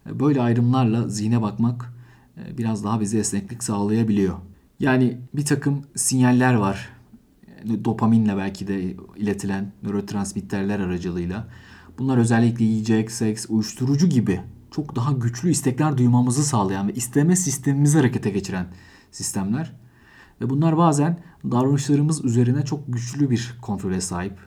Böyle 0.05 0.41
ayrımlarla 0.41 1.07
zihne 1.07 1.41
bakmak 1.41 1.93
biraz 2.57 2.83
daha 2.83 3.01
bize 3.01 3.17
esneklik 3.19 3.63
sağlayabiliyor. 3.63 4.35
Yani 4.79 5.17
bir 5.33 5.45
takım 5.45 5.83
sinyaller 5.95 6.53
var. 6.53 6.89
Dopaminle 7.85 8.37
belki 8.37 8.67
de 8.67 8.95
iletilen 9.15 9.71
nörotransmitterler 9.83 10.79
aracılığıyla. 10.79 11.47
Bunlar 11.97 12.17
özellikle 12.17 12.65
yiyecek, 12.65 13.11
seks, 13.11 13.45
uyuşturucu 13.49 14.07
gibi 14.07 14.41
çok 14.71 14.95
daha 14.95 15.11
güçlü 15.11 15.49
istekler 15.49 15.97
duymamızı 15.97 16.43
sağlayan 16.43 16.87
ve 16.87 16.93
isteme 16.93 17.35
sistemimizi 17.35 17.97
harekete 17.97 18.29
geçiren 18.29 18.65
sistemler. 19.11 19.71
Ve 20.41 20.49
bunlar 20.49 20.77
bazen 20.77 21.19
davranışlarımız 21.51 22.25
üzerine 22.25 22.65
çok 22.65 22.93
güçlü 22.93 23.29
bir 23.29 23.57
kontrole 23.61 24.01
sahip. 24.01 24.37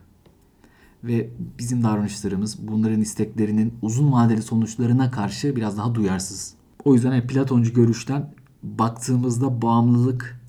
Ve 1.04 1.30
bizim 1.59 1.83
davranışlarımız 1.83 2.68
bunların 2.68 3.00
isteklerinin 3.00 3.75
uzun 3.83 4.12
vadeli 4.12 4.42
sonuçlarına 4.42 5.11
karşı 5.11 5.57
biraz 5.57 5.78
daha 5.78 5.95
duyarsız. 5.95 6.57
O 6.85 6.94
yüzden 6.94 7.12
yani 7.12 7.26
Platoncu 7.26 7.75
görüşten 7.75 8.35
baktığımızda 8.62 9.62
bağımlılık 9.62 10.40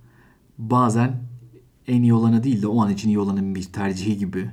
bazen 0.57 1.21
en 1.87 2.01
iyi 2.01 2.13
olanı 2.13 2.43
değil 2.43 2.61
de 2.61 2.67
o 2.67 2.81
an 2.81 2.91
için 2.91 3.09
iyi 3.09 3.19
olanın 3.19 3.55
bir 3.55 3.63
tercihi 3.63 4.17
gibi. 4.17 4.51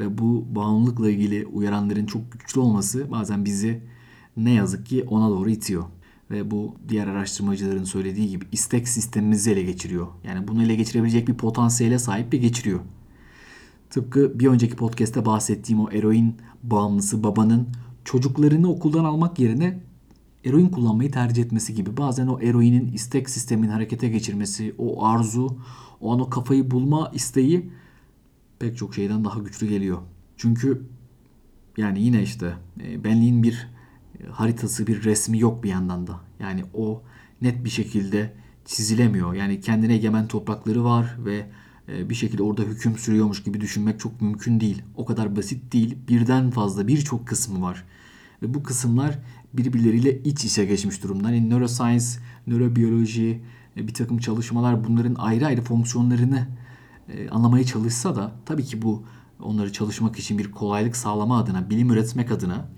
Ve 0.00 0.18
bu 0.18 0.46
bağımlılıkla 0.48 1.10
ilgili 1.10 1.46
uyaranların 1.46 2.06
çok 2.06 2.32
güçlü 2.32 2.60
olması 2.60 3.10
bazen 3.10 3.44
bizi 3.44 3.82
ne 4.36 4.50
yazık 4.50 4.86
ki 4.86 5.04
ona 5.08 5.30
doğru 5.30 5.50
itiyor. 5.50 5.84
Ve 6.30 6.50
bu 6.50 6.74
diğer 6.88 7.06
araştırmacıların 7.06 7.84
söylediği 7.84 8.28
gibi 8.28 8.44
istek 8.52 8.88
sistemimizi 8.88 9.50
ele 9.50 9.62
geçiriyor. 9.62 10.06
Yani 10.24 10.48
bunu 10.48 10.62
ele 10.62 10.74
geçirebilecek 10.74 11.28
bir 11.28 11.34
potansiyele 11.34 11.98
sahip 11.98 12.32
bir 12.32 12.40
geçiriyor. 12.40 12.80
Tıpkı 13.90 14.40
bir 14.40 14.46
önceki 14.46 14.76
podcast'te 14.76 15.26
bahsettiğim 15.26 15.80
o 15.80 15.90
eroin 15.90 16.36
bağımlısı 16.62 17.24
babanın 17.24 17.68
çocuklarını 18.04 18.70
okuldan 18.70 19.04
almak 19.04 19.38
yerine 19.38 19.80
eroin 20.46 20.68
kullanmayı 20.68 21.10
tercih 21.10 21.42
etmesi 21.44 21.74
gibi. 21.74 21.96
Bazen 21.96 22.26
o 22.26 22.40
eroinin 22.40 22.92
istek 22.92 23.30
sistemin 23.30 23.68
harekete 23.68 24.08
geçirmesi, 24.08 24.74
o 24.78 25.04
arzu, 25.06 25.58
o 26.00 26.12
an 26.12 26.20
o 26.20 26.30
kafayı 26.30 26.70
bulma 26.70 27.10
isteği 27.14 27.70
pek 28.58 28.76
çok 28.76 28.94
şeyden 28.94 29.24
daha 29.24 29.38
güçlü 29.40 29.68
geliyor. 29.68 29.98
Çünkü 30.36 30.82
Yani 31.76 32.02
yine 32.02 32.22
işte 32.22 32.54
e, 32.82 33.04
benliğin 33.04 33.42
bir 33.42 33.68
e, 34.20 34.26
haritası, 34.26 34.86
bir 34.86 35.04
resmi 35.04 35.38
yok 35.38 35.64
bir 35.64 35.68
yandan 35.68 36.06
da. 36.06 36.20
Yani 36.40 36.64
o 36.74 37.02
net 37.42 37.64
bir 37.64 37.70
şekilde 37.70 38.32
çizilemiyor. 38.64 39.34
Yani 39.34 39.60
kendine 39.60 39.94
egemen 39.94 40.28
toprakları 40.28 40.84
var 40.84 41.16
ve 41.24 41.46
e, 41.88 42.10
bir 42.10 42.14
şekilde 42.14 42.42
orada 42.42 42.62
hüküm 42.62 42.98
sürüyormuş 42.98 43.42
gibi 43.42 43.60
düşünmek 43.60 44.00
çok 44.00 44.20
mümkün 44.20 44.60
değil. 44.60 44.82
O 44.96 45.04
kadar 45.04 45.36
basit 45.36 45.72
değil. 45.72 45.96
Birden 46.08 46.50
fazla 46.50 46.88
birçok 46.88 47.26
kısmı 47.26 47.62
var. 47.62 47.84
Ve 48.42 48.54
bu 48.54 48.62
kısımlar 48.62 49.18
birbirleriyle 49.58 50.22
iç 50.22 50.44
içe 50.44 50.64
geçmiş 50.64 51.02
durumda. 51.02 51.30
Yani 51.30 51.50
neuroscience, 51.50 52.06
nörobiyoloji, 52.46 53.42
bir 53.76 53.94
takım 53.94 54.18
çalışmalar 54.18 54.84
bunların 54.84 55.14
ayrı 55.14 55.46
ayrı 55.46 55.62
fonksiyonlarını 55.62 56.46
anlamaya 57.30 57.64
çalışsa 57.64 58.16
da 58.16 58.32
tabii 58.46 58.64
ki 58.64 58.82
bu 58.82 59.04
onları 59.42 59.72
çalışmak 59.72 60.18
için 60.18 60.38
bir 60.38 60.50
kolaylık 60.50 60.96
sağlama 60.96 61.38
adına, 61.38 61.70
bilim 61.70 61.90
üretmek 61.90 62.32
adına 62.32 62.68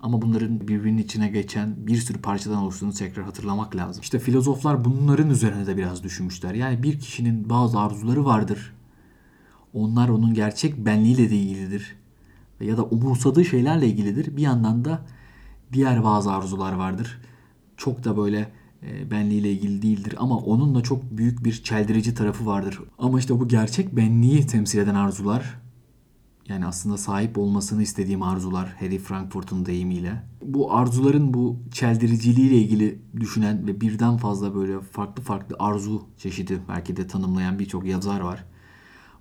ama 0.00 0.22
bunların 0.22 0.60
birbirinin 0.60 1.02
içine 1.02 1.28
geçen 1.28 1.86
bir 1.86 1.96
sürü 1.96 2.18
parçadan 2.18 2.58
oluştuğunu 2.58 2.92
tekrar 2.92 3.24
hatırlamak 3.24 3.76
lazım. 3.76 4.02
İşte 4.02 4.18
filozoflar 4.18 4.84
bunların 4.84 5.30
üzerine 5.30 5.66
de 5.66 5.76
biraz 5.76 6.02
düşünmüşler. 6.02 6.54
Yani 6.54 6.82
bir 6.82 7.00
kişinin 7.00 7.50
bazı 7.50 7.80
arzuları 7.80 8.24
vardır. 8.24 8.72
Onlar 9.72 10.08
onun 10.08 10.34
gerçek 10.34 10.86
benliğiyle 10.86 11.30
de 11.30 11.36
ilgilidir. 11.36 11.96
Ya 12.60 12.76
da 12.76 12.84
umursadığı 12.84 13.44
şeylerle 13.44 13.86
ilgilidir. 13.86 14.36
Bir 14.36 14.42
yandan 14.42 14.84
da 14.84 15.02
diğer 15.72 16.04
bazı 16.04 16.32
arzular 16.32 16.72
vardır. 16.72 17.20
Çok 17.76 18.04
da 18.04 18.16
böyle 18.16 18.52
e, 18.82 19.10
benliğiyle 19.10 19.52
ilgili 19.52 19.82
değildir 19.82 20.14
ama 20.18 20.36
onun 20.36 20.74
da 20.74 20.80
çok 20.80 21.10
büyük 21.10 21.44
bir 21.44 21.62
çeldirici 21.62 22.14
tarafı 22.14 22.46
vardır. 22.46 22.80
Ama 22.98 23.18
işte 23.18 23.40
bu 23.40 23.48
gerçek 23.48 23.96
benliği 23.96 24.46
temsil 24.46 24.78
eden 24.78 24.94
arzular 24.94 25.60
yani 26.48 26.66
aslında 26.66 26.98
sahip 26.98 27.38
olmasını 27.38 27.82
istediğim 27.82 28.22
arzular 28.22 28.76
Harry 28.80 28.98
Frankfurt'un 28.98 29.66
deyimiyle. 29.66 30.22
Bu 30.42 30.74
arzuların 30.74 31.34
bu 31.34 31.56
çeldiriciliğiyle 31.72 32.56
ilgili 32.56 32.98
düşünen 33.20 33.66
ve 33.66 33.80
birden 33.80 34.16
fazla 34.16 34.54
böyle 34.54 34.80
farklı 34.80 35.22
farklı 35.22 35.56
arzu 35.58 36.02
çeşidi 36.18 36.58
belki 36.68 36.96
de 36.96 37.06
tanımlayan 37.06 37.58
birçok 37.58 37.86
yazar 37.86 38.20
var. 38.20 38.44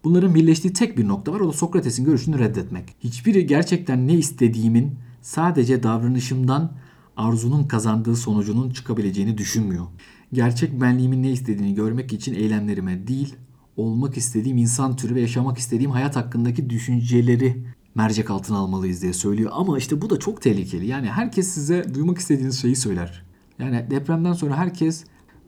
Bunların 0.03 0.35
birleştiği 0.35 0.73
tek 0.73 0.97
bir 0.97 1.07
nokta 1.07 1.33
var 1.33 1.39
o 1.39 1.47
da 1.47 1.53
Sokrates'in 1.53 2.05
görüşünü 2.05 2.39
reddetmek. 2.39 2.95
Hiçbiri 2.99 3.47
gerçekten 3.47 4.07
ne 4.07 4.13
istediğimin 4.13 4.95
sadece 5.25 5.83
davranışımdan 5.83 6.71
arzunun 7.17 7.63
kazandığı 7.63 8.15
sonucunun 8.15 8.69
çıkabileceğini 8.69 9.37
düşünmüyor. 9.37 9.85
Gerçek 10.33 10.81
benliğimin 10.81 11.23
ne 11.23 11.31
istediğini 11.31 11.75
görmek 11.75 12.13
için 12.13 12.33
eylemlerime 12.33 13.07
değil, 13.07 13.35
olmak 13.77 14.17
istediğim 14.17 14.57
insan 14.57 14.95
türü 14.95 15.15
ve 15.15 15.21
yaşamak 15.21 15.57
istediğim 15.57 15.91
hayat 15.91 16.15
hakkındaki 16.15 16.69
düşünceleri 16.69 17.65
mercek 17.95 18.29
altına 18.31 18.57
almalıyız 18.57 19.01
diye 19.01 19.13
söylüyor. 19.13 19.51
Ama 19.53 19.77
işte 19.77 20.01
bu 20.01 20.09
da 20.09 20.19
çok 20.19 20.41
tehlikeli. 20.41 20.85
Yani 20.85 21.09
herkes 21.09 21.47
size 21.47 21.93
duymak 21.93 22.17
istediğiniz 22.17 22.61
şeyi 22.61 22.75
söyler. 22.75 23.25
Yani 23.59 23.85
depremden 23.89 24.33
sonra 24.33 24.57
herkes 24.57 25.03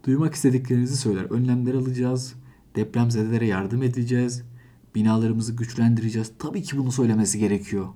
duymak 0.05 0.33
istediklerinizi 0.33 0.97
söyler. 0.97 1.23
Önlemler 1.23 1.73
alacağız, 1.73 2.33
depremzedelere 2.75 3.47
yardım 3.47 3.83
edeceğiz, 3.83 4.43
binalarımızı 4.95 5.53
güçlendireceğiz. 5.53 6.31
Tabii 6.39 6.63
ki 6.63 6.77
bunu 6.77 6.91
söylemesi 6.91 7.39
gerekiyor. 7.39 7.87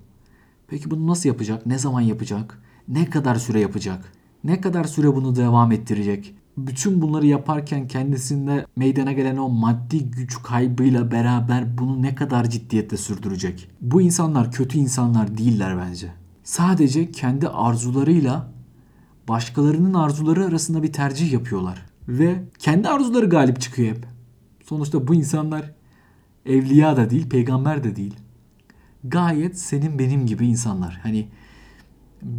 Peki 0.71 0.91
bunu 0.91 1.07
nasıl 1.07 1.29
yapacak? 1.29 1.65
Ne 1.65 1.77
zaman 1.77 2.01
yapacak? 2.01 2.61
Ne 2.87 3.09
kadar 3.09 3.35
süre 3.35 3.59
yapacak? 3.59 4.11
Ne 4.43 4.61
kadar 4.61 4.83
süre 4.83 5.15
bunu 5.15 5.35
devam 5.35 5.71
ettirecek? 5.71 6.35
bütün 6.57 7.01
bunları 7.01 7.27
yaparken 7.27 7.87
kendisinde 7.87 8.65
meydana 8.75 9.11
gelen 9.11 9.37
o 9.37 9.49
maddi 9.49 10.11
güç 10.11 10.43
kaybıyla 10.43 11.11
beraber 11.11 11.77
bunu 11.77 12.01
ne 12.01 12.15
kadar 12.15 12.49
ciddiyetle 12.49 12.97
sürdürecek? 12.97 13.69
Bu 13.81 14.01
insanlar 14.01 14.51
kötü 14.51 14.77
insanlar 14.77 15.37
değiller 15.37 15.77
bence. 15.77 16.11
Sadece 16.43 17.11
kendi 17.11 17.47
arzularıyla 17.47 18.51
başkalarının 19.27 19.93
arzuları 19.93 20.45
arasında 20.45 20.83
bir 20.83 20.93
tercih 20.93 21.33
yapıyorlar. 21.33 21.85
Ve 22.07 22.43
kendi 22.59 22.89
arzuları 22.89 23.25
galip 23.25 23.61
çıkıyor 23.61 23.95
hep. 23.95 24.05
Sonuçta 24.65 25.07
bu 25.07 25.15
insanlar 25.15 25.71
evliya 26.45 26.97
da 26.97 27.09
değil, 27.09 27.29
peygamber 27.29 27.83
de 27.83 27.95
değil. 27.95 28.15
Gayet 29.03 29.59
senin 29.59 29.99
benim 29.99 30.25
gibi 30.25 30.47
insanlar. 30.47 30.99
Hani 31.03 31.27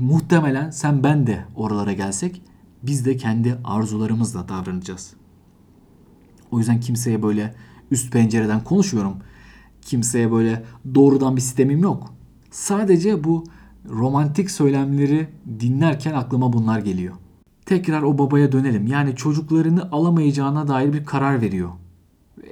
muhtemelen 0.01 0.71
sen 0.71 1.03
ben 1.03 1.27
de 1.27 1.45
oralara 1.57 1.93
gelsek 1.93 2.43
biz 2.83 3.07
de 3.07 3.17
kendi 3.17 3.59
arzularımızla 3.65 4.49
davranacağız. 4.49 5.15
O 6.51 6.59
yüzden 6.59 6.81
kimseye 6.81 7.23
böyle 7.23 7.55
üst 7.91 8.13
pencereden 8.13 8.65
konuşmuyorum. 8.65 9.17
Kimseye 9.83 10.33
böyle 10.33 10.65
doğrudan 10.95 11.37
bir 11.37 11.41
sistemim 11.41 11.83
yok. 11.83 12.15
Sadece 12.51 13.25
bu 13.25 13.45
romantik 13.89 14.51
söylemleri 14.51 15.29
dinlerken 15.61 16.15
aklıma 16.15 16.53
bunlar 16.53 16.79
geliyor. 16.79 17.15
Tekrar 17.67 18.03
o 18.03 18.19
babaya 18.19 18.53
dönelim. 18.53 18.87
Yani 18.87 19.17
çocuklarını 19.17 19.89
alamayacağına 19.93 20.69
dair 20.69 20.93
bir 20.93 21.05
karar 21.05 21.41
veriyor. 21.41 21.71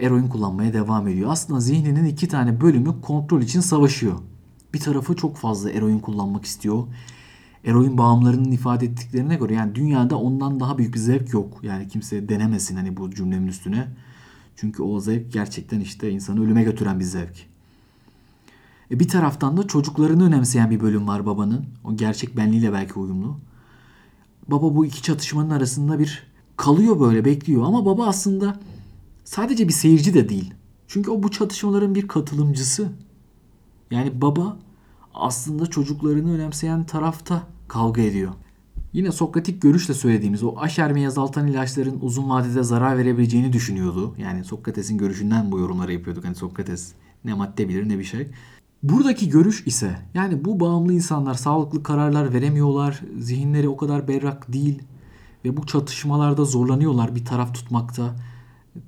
Eroin 0.01 0.29
kullanmaya 0.29 0.73
devam 0.73 1.09
ediyor. 1.09 1.31
Aslında 1.31 1.61
zihninin 1.61 2.05
iki 2.05 2.29
tane 2.29 2.61
bölümü 2.61 3.01
kontrol 3.01 3.43
için 3.43 3.61
savaşıyor. 3.61 4.19
Bir 4.75 4.81
tarafı 4.81 5.17
çok 5.17 5.37
fazla 5.37 5.71
eroin 5.71 5.99
kullanmak 5.99 6.45
istiyor 6.45 6.87
eroin 7.65 7.99
bağımlarının 7.99 8.53
ifade 8.53 8.87
ettiklerine 8.87 9.37
göre 9.37 9.55
yani 9.55 9.75
dünyada 9.75 10.19
ondan 10.19 10.61
daha 10.61 10.79
büyük 10.79 10.95
bir 10.95 10.99
zevk 10.99 11.33
yok. 11.33 11.59
Yani 11.63 11.89
kimse 11.89 12.29
denemesin 12.29 12.77
hani 12.77 12.97
bu 12.97 13.11
cümlemin 13.11 13.49
üstüne. 13.49 13.89
Çünkü 14.57 14.83
o 14.83 15.01
zevk 15.01 15.33
gerçekten 15.33 15.81
işte 15.81 16.11
insanı 16.11 16.45
ölüme 16.45 16.63
götüren 16.63 17.01
bir 17.01 17.05
zevk. 17.05 17.47
E 18.91 19.01
bir 19.01 19.09
taraftan 19.09 19.57
da 19.57 19.67
çocuklarını 19.67 20.25
önemseyen 20.25 20.71
bir 20.71 20.81
bölüm 20.81 21.09
var 21.09 21.27
babanın. 21.27 21.67
O 21.85 21.97
gerçek 21.97 22.37
benliğiyle 22.37 22.73
belki 22.73 22.99
uyumlu. 22.99 23.39
Baba 24.49 24.77
bu 24.77 24.87
iki 24.87 25.03
çatışmanın 25.03 25.51
arasında 25.51 25.99
bir 25.99 26.27
kalıyor 26.57 27.01
böyle 27.01 27.25
bekliyor 27.25 27.65
ama 27.65 27.87
baba 27.87 28.07
aslında 28.07 28.61
sadece 29.25 29.69
bir 29.69 29.73
seyirci 29.73 30.15
de 30.15 30.29
değil. 30.29 30.55
Çünkü 30.89 31.11
o 31.11 31.23
bu 31.23 31.31
çatışmaların 31.31 31.95
bir 31.95 32.09
katılımcısı. 32.09 32.93
Yani 33.91 34.21
baba 34.21 34.57
aslında 35.15 35.67
çocuklarını 35.67 36.33
önemseyen 36.35 36.85
tarafta 36.85 37.47
kavga 37.69 38.03
ediyor. 38.03 38.33
Yine 38.93 39.13
Sokratik 39.13 39.63
görüşle 39.63 39.95
söylediğimiz 39.95 40.43
o 40.43 40.55
aşermeyi 40.59 41.09
azaltan 41.09 41.47
ilaçların 41.47 41.99
uzun 42.01 42.31
vadede 42.31 42.63
zarar 42.63 42.99
verebileceğini 42.99 43.53
düşünüyordu. 43.53 44.15
Yani 44.19 44.45
Sokrates'in 44.45 44.99
görüşünden 44.99 45.53
bu 45.53 45.59
yorumları 45.59 45.93
yapıyorduk. 45.93 46.25
Hani 46.25 46.35
Sokrates 46.35 46.93
ne 47.25 47.35
madde 47.35 47.69
bilir 47.69 47.89
ne 47.89 47.99
bir 47.99 48.05
şey. 48.05 48.27
Buradaki 48.83 49.29
görüş 49.29 49.67
ise 49.67 49.99
yani 50.15 50.45
bu 50.45 50.61
bağımlı 50.61 50.93
insanlar 50.93 51.35
sağlıklı 51.35 51.83
kararlar 51.83 52.35
veremiyorlar. 52.35 53.01
Zihinleri 53.19 53.69
o 53.69 53.77
kadar 53.77 54.09
berrak 54.09 54.53
değil 54.53 54.83
ve 55.45 55.57
bu 55.57 55.67
çatışmalarda 55.67 56.45
zorlanıyorlar 56.45 57.15
bir 57.15 57.25
taraf 57.25 57.55
tutmakta. 57.55 58.17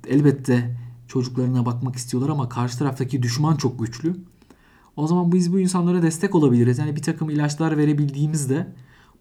Elbette 0.07 0.77
çocuklarına 1.07 1.65
bakmak 1.65 1.95
istiyorlar 1.95 2.29
ama 2.29 2.49
karşı 2.49 2.77
taraftaki 2.77 3.23
düşman 3.23 3.55
çok 3.55 3.79
güçlü. 3.79 4.15
O 4.95 5.07
zaman 5.07 5.31
biz 5.31 5.53
bu 5.53 5.59
insanlara 5.59 6.01
destek 6.01 6.35
olabiliriz. 6.35 6.77
Yani 6.77 6.95
bir 6.95 7.01
takım 7.01 7.29
ilaçlar 7.29 7.77
verebildiğimizde 7.77 8.73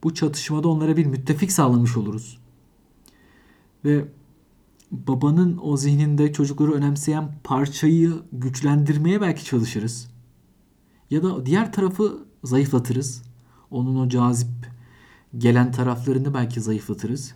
bu 0.03 0.15
çatışmada 0.15 0.69
onlara 0.69 0.97
bir 0.97 1.07
müttefik 1.07 1.53
sağlamış 1.53 1.97
oluruz. 1.97 2.39
Ve 3.85 4.05
babanın 4.91 5.59
o 5.63 5.77
zihninde 5.77 6.33
çocukları 6.33 6.73
önemseyen 6.73 7.35
parçayı 7.45 8.13
güçlendirmeye 8.33 9.21
belki 9.21 9.45
çalışırız. 9.45 10.11
Ya 11.11 11.23
da 11.23 11.47
diğer 11.47 11.73
tarafı 11.73 12.19
zayıflatırız. 12.45 13.23
Onun 13.71 14.07
o 14.07 14.09
cazip 14.09 14.49
gelen 15.39 15.73
taraflarını 15.73 16.35
belki 16.35 16.61
zayıflatırız. 16.61 17.35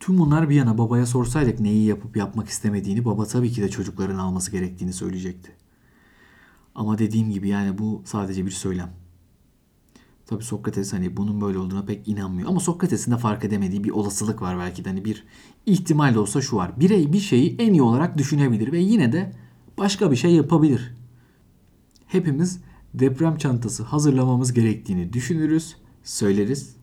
Tüm 0.00 0.18
bunlar 0.18 0.50
bir 0.50 0.54
yana 0.54 0.78
babaya 0.78 1.06
sorsaydık 1.06 1.60
neyi 1.60 1.86
yapıp 1.86 2.16
yapmak 2.16 2.48
istemediğini 2.48 3.04
baba 3.04 3.24
tabii 3.26 3.50
ki 3.52 3.62
de 3.62 3.68
çocukların 3.68 4.18
alması 4.18 4.50
gerektiğini 4.50 4.92
söyleyecekti. 4.92 5.52
Ama 6.74 6.98
dediğim 6.98 7.30
gibi 7.30 7.48
yani 7.48 7.78
bu 7.78 8.02
sadece 8.04 8.46
bir 8.46 8.50
söylem. 8.50 8.92
Tabi 10.26 10.44
Sokrates 10.44 10.92
hani 10.92 11.16
bunun 11.16 11.40
böyle 11.40 11.58
olduğuna 11.58 11.84
pek 11.84 12.08
inanmıyor. 12.08 12.48
Ama 12.48 12.60
Sokrates'in 12.60 13.12
de 13.12 13.16
fark 13.16 13.44
edemediği 13.44 13.84
bir 13.84 13.90
olasılık 13.90 14.42
var 14.42 14.58
belki 14.58 14.84
de. 14.84 14.88
Hani 14.88 15.04
bir 15.04 15.24
ihtimal 15.66 16.14
olsa 16.14 16.40
şu 16.40 16.56
var. 16.56 16.80
Birey 16.80 17.12
bir 17.12 17.20
şeyi 17.20 17.56
en 17.58 17.72
iyi 17.72 17.82
olarak 17.82 18.18
düşünebilir 18.18 18.72
ve 18.72 18.78
yine 18.78 19.12
de 19.12 19.32
başka 19.78 20.10
bir 20.10 20.16
şey 20.16 20.34
yapabilir. 20.34 20.94
Hepimiz 22.06 22.60
deprem 22.94 23.36
çantası 23.36 23.82
hazırlamamız 23.82 24.52
gerektiğini 24.52 25.12
düşünürüz, 25.12 25.76
söyleriz. 26.04 26.79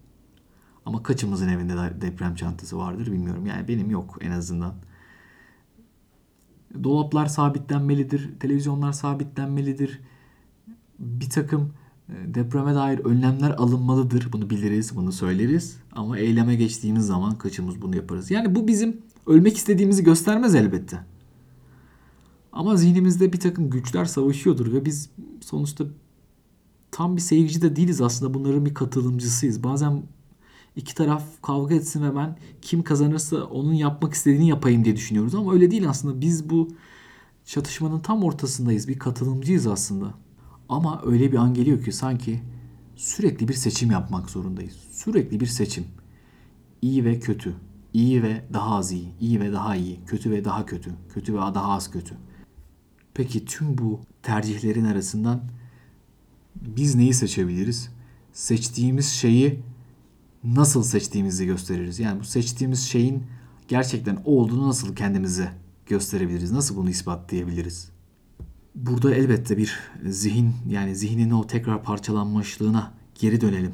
Ama 0.87 1.03
kaçımızın 1.03 1.47
evinde 1.47 2.01
deprem 2.01 2.35
çantası 2.35 2.77
vardır 2.77 3.11
bilmiyorum. 3.11 3.45
Yani 3.45 3.67
benim 3.67 3.91
yok 3.91 4.17
en 4.21 4.31
azından. 4.31 4.73
Dolaplar 6.83 7.25
sabitlenmelidir, 7.25 8.39
televizyonlar 8.39 8.91
sabitlenmelidir. 8.91 9.99
Bir 10.99 11.29
takım 11.29 11.73
e, 12.09 12.33
depreme 12.33 12.75
dair 12.75 12.99
önlemler 12.99 13.51
alınmalıdır. 13.51 14.29
Bunu 14.31 14.49
biliriz, 14.49 14.95
bunu 14.95 15.11
söyleriz. 15.11 15.77
Ama 15.91 16.17
eyleme 16.17 16.55
geçtiğimiz 16.55 17.05
zaman 17.05 17.37
kaçımız 17.37 17.81
bunu 17.81 17.95
yaparız. 17.95 18.31
Yani 18.31 18.55
bu 18.55 18.67
bizim 18.67 19.01
ölmek 19.25 19.57
istediğimizi 19.57 20.03
göstermez 20.03 20.55
elbette. 20.55 20.99
Ama 22.51 22.75
zihnimizde 22.75 23.33
bir 23.33 23.39
takım 23.39 23.69
güçler 23.69 24.05
savaşıyordur 24.05 24.73
ve 24.73 24.85
biz 24.85 25.09
sonuçta 25.41 25.85
tam 26.91 27.15
bir 27.15 27.21
seyirci 27.21 27.61
de 27.61 27.75
değiliz 27.75 28.01
aslında 28.01 28.33
bunların 28.33 28.65
bir 28.65 28.73
katılımcısıyız. 28.73 29.63
Bazen 29.63 30.03
iki 30.77 30.95
taraf 30.95 31.23
kavga 31.41 31.75
etsin 31.75 32.03
ve 32.03 32.15
ben 32.15 32.37
kim 32.61 32.83
kazanırsa 32.83 33.43
onun 33.43 33.73
yapmak 33.73 34.13
istediğini 34.13 34.49
yapayım 34.49 34.85
diye 34.85 34.95
düşünüyoruz 34.95 35.35
ama 35.35 35.53
öyle 35.53 35.71
değil 35.71 35.89
aslında. 35.89 36.21
Biz 36.21 36.49
bu 36.49 36.67
çatışmanın 37.45 37.99
tam 37.99 38.23
ortasındayız. 38.23 38.87
Bir 38.87 38.99
katılımcıyız 38.99 39.67
aslında. 39.67 40.13
Ama 40.69 41.01
öyle 41.05 41.31
bir 41.31 41.37
an 41.37 41.53
geliyor 41.53 41.83
ki 41.83 41.91
sanki 41.91 42.41
sürekli 42.95 43.47
bir 43.47 43.53
seçim 43.53 43.91
yapmak 43.91 44.29
zorundayız. 44.29 44.75
Sürekli 44.91 45.39
bir 45.39 45.45
seçim. 45.45 45.85
İyi 46.81 47.05
ve 47.05 47.19
kötü. 47.19 47.55
İyi 47.93 48.23
ve 48.23 48.45
daha 48.53 48.75
az 48.75 48.91
iyi. 48.91 49.09
iyi 49.19 49.39
ve 49.39 49.51
daha 49.51 49.75
iyi. 49.75 49.99
Kötü 50.05 50.31
ve 50.31 50.45
daha 50.45 50.65
kötü. 50.65 50.91
Kötü 51.13 51.33
ve 51.33 51.37
daha 51.37 51.71
az 51.71 51.91
kötü. 51.91 52.15
Peki 53.13 53.45
tüm 53.45 53.77
bu 53.77 53.99
tercihlerin 54.23 54.85
arasından 54.85 55.41
biz 56.55 56.95
neyi 56.95 57.13
seçebiliriz? 57.13 57.89
Seçtiğimiz 58.33 59.09
şeyi 59.09 59.59
nasıl 60.43 60.83
seçtiğimizi 60.83 61.45
gösteririz. 61.45 61.99
Yani 61.99 62.19
bu 62.19 62.23
seçtiğimiz 62.23 62.83
şeyin 62.83 63.23
gerçekten 63.67 64.15
o 64.25 64.41
olduğunu 64.41 64.67
nasıl 64.67 64.95
kendimize 64.95 65.51
gösterebiliriz? 65.85 66.51
Nasıl 66.51 66.75
bunu 66.75 66.89
ispatlayabiliriz? 66.89 67.91
Burada 68.75 69.15
elbette 69.15 69.57
bir 69.57 69.79
zihin 70.05 70.53
yani 70.69 70.95
zihnin 70.95 71.31
o 71.31 71.47
tekrar 71.47 71.83
parçalanmışlığına 71.83 72.93
geri 73.15 73.41
dönelim. 73.41 73.73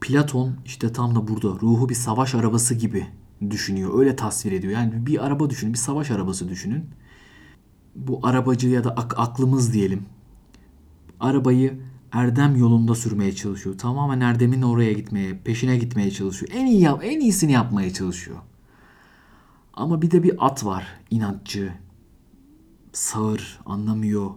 Platon 0.00 0.54
işte 0.64 0.92
tam 0.92 1.14
da 1.14 1.28
burada 1.28 1.48
ruhu 1.48 1.88
bir 1.88 1.94
savaş 1.94 2.34
arabası 2.34 2.74
gibi 2.74 3.06
düşünüyor. 3.50 3.98
Öyle 3.98 4.16
tasvir 4.16 4.52
ediyor. 4.52 4.72
Yani 4.72 5.06
bir 5.06 5.26
araba 5.26 5.50
düşünün, 5.50 5.72
bir 5.72 5.78
savaş 5.78 6.10
arabası 6.10 6.48
düşünün. 6.48 6.84
Bu 7.96 8.20
arabacı 8.22 8.68
ya 8.68 8.84
da 8.84 8.90
ak- 8.90 9.18
aklımız 9.18 9.72
diyelim. 9.72 10.06
Arabayı 11.20 11.80
erdem 12.12 12.56
yolunda 12.56 12.94
sürmeye 12.94 13.34
çalışıyor. 13.34 13.78
Tamamen 13.78 14.20
erdemin 14.20 14.62
oraya 14.62 14.92
gitmeye, 14.92 15.38
peşine 15.44 15.76
gitmeye 15.76 16.10
çalışıyor. 16.10 16.52
En 16.54 16.66
iyi 16.66 16.80
yap, 16.80 17.00
en 17.04 17.20
iyisini 17.20 17.52
yapmaya 17.52 17.92
çalışıyor. 17.92 18.36
Ama 19.74 20.02
bir 20.02 20.10
de 20.10 20.22
bir 20.22 20.46
at 20.46 20.64
var, 20.64 20.86
inatçı, 21.10 21.74
sağır, 22.92 23.60
anlamıyor. 23.66 24.30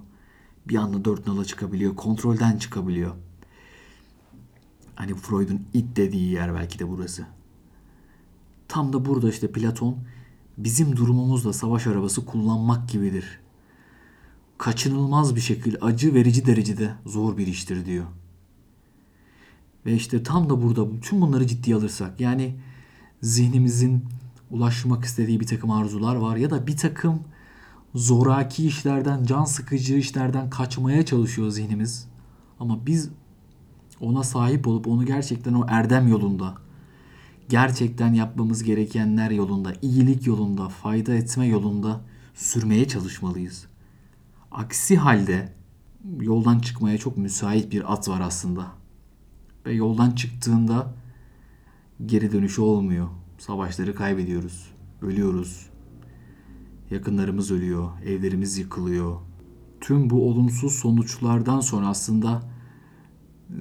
Bir 0.68 0.76
anda 0.76 1.06
dört 1.06 1.28
nala 1.28 1.46
çıkabiliyor, 1.46 1.96
kontrolden 1.96 2.58
çıkabiliyor. 2.58 3.16
Hani 4.96 5.16
Freud'un 5.16 5.62
it 5.74 5.96
dediği 5.96 6.32
yer 6.32 6.54
belki 6.56 6.80
de 6.80 6.90
burası. 6.90 7.26
Tam 8.68 8.94
da 8.94 9.06
burada 9.06 9.30
işte 9.30 9.52
Platon 9.52 9.98
bizim 10.58 10.98
durumumuzda 10.98 11.54
savaş 11.54 11.88
arabası 11.88 12.26
kullanmak 12.26 12.90
gibidir. 12.90 13.41
Kaçınılmaz 14.62 15.36
bir 15.36 15.42
şekilde 15.42 15.78
acı 15.78 16.14
verici 16.14 16.46
derecede 16.46 16.94
zor 17.06 17.38
bir 17.38 17.48
iştir 17.48 17.86
diyor. 17.86 18.06
Ve 19.86 19.94
işte 19.94 20.24
tam 20.24 20.50
da 20.50 20.62
burada 20.64 20.94
bütün 20.94 21.22
bunları 21.22 21.48
ciddiye 21.48 21.76
alırsak 21.76 22.22
yani 22.22 22.56
zihnimizin 23.22 24.06
ulaşmak 24.52 25.06
istediği 25.06 25.40
bir 25.40 25.48
takım 25.48 25.72
arzular 25.72 26.16
var 26.16 26.36
ya 26.36 26.50
da 26.50 26.68
bir 26.68 26.78
takım 26.78 27.20
zoraki 27.96 28.68
işlerden, 28.68 29.24
can 29.24 29.44
sıkıcı 29.44 29.96
işlerden 29.96 30.50
kaçmaya 30.50 31.06
çalışıyor 31.06 31.50
zihnimiz. 31.50 32.08
Ama 32.60 32.86
biz 32.86 33.10
ona 34.00 34.24
sahip 34.24 34.68
olup 34.68 34.88
onu 34.88 35.06
gerçekten 35.06 35.54
o 35.54 35.66
erdem 35.68 36.08
yolunda, 36.08 36.56
gerçekten 37.50 38.14
yapmamız 38.14 38.64
gerekenler 38.64 39.32
yolunda, 39.32 39.74
iyilik 39.82 40.28
yolunda, 40.28 40.70
fayda 40.70 41.14
etme 41.14 41.46
yolunda 41.46 42.02
sürmeye 42.34 42.88
çalışmalıyız. 42.88 43.71
Aksi 44.52 44.98
halde 44.98 45.54
yoldan 46.20 46.60
çıkmaya 46.60 46.98
çok 46.98 47.18
müsait 47.18 47.72
bir 47.72 47.94
at 47.94 48.10
var 48.10 48.22
aslında. 48.22 48.68
Ve 49.66 49.74
yoldan 49.74 50.12
çıktığında 50.12 50.94
geri 52.06 52.32
dönüşü 52.32 52.62
olmuyor. 52.62 53.08
Savaşları 53.38 53.96
kaybediyoruz. 53.96 54.72
Ölüyoruz. 55.02 55.70
Yakınlarımız 56.90 57.52
ölüyor. 57.52 57.90
Evlerimiz 58.06 58.58
yıkılıyor. 58.58 59.18
Tüm 59.82 60.10
bu 60.10 60.30
olumsuz 60.30 60.74
sonuçlardan 60.74 61.60
sonra 61.60 61.88
aslında 61.88 62.42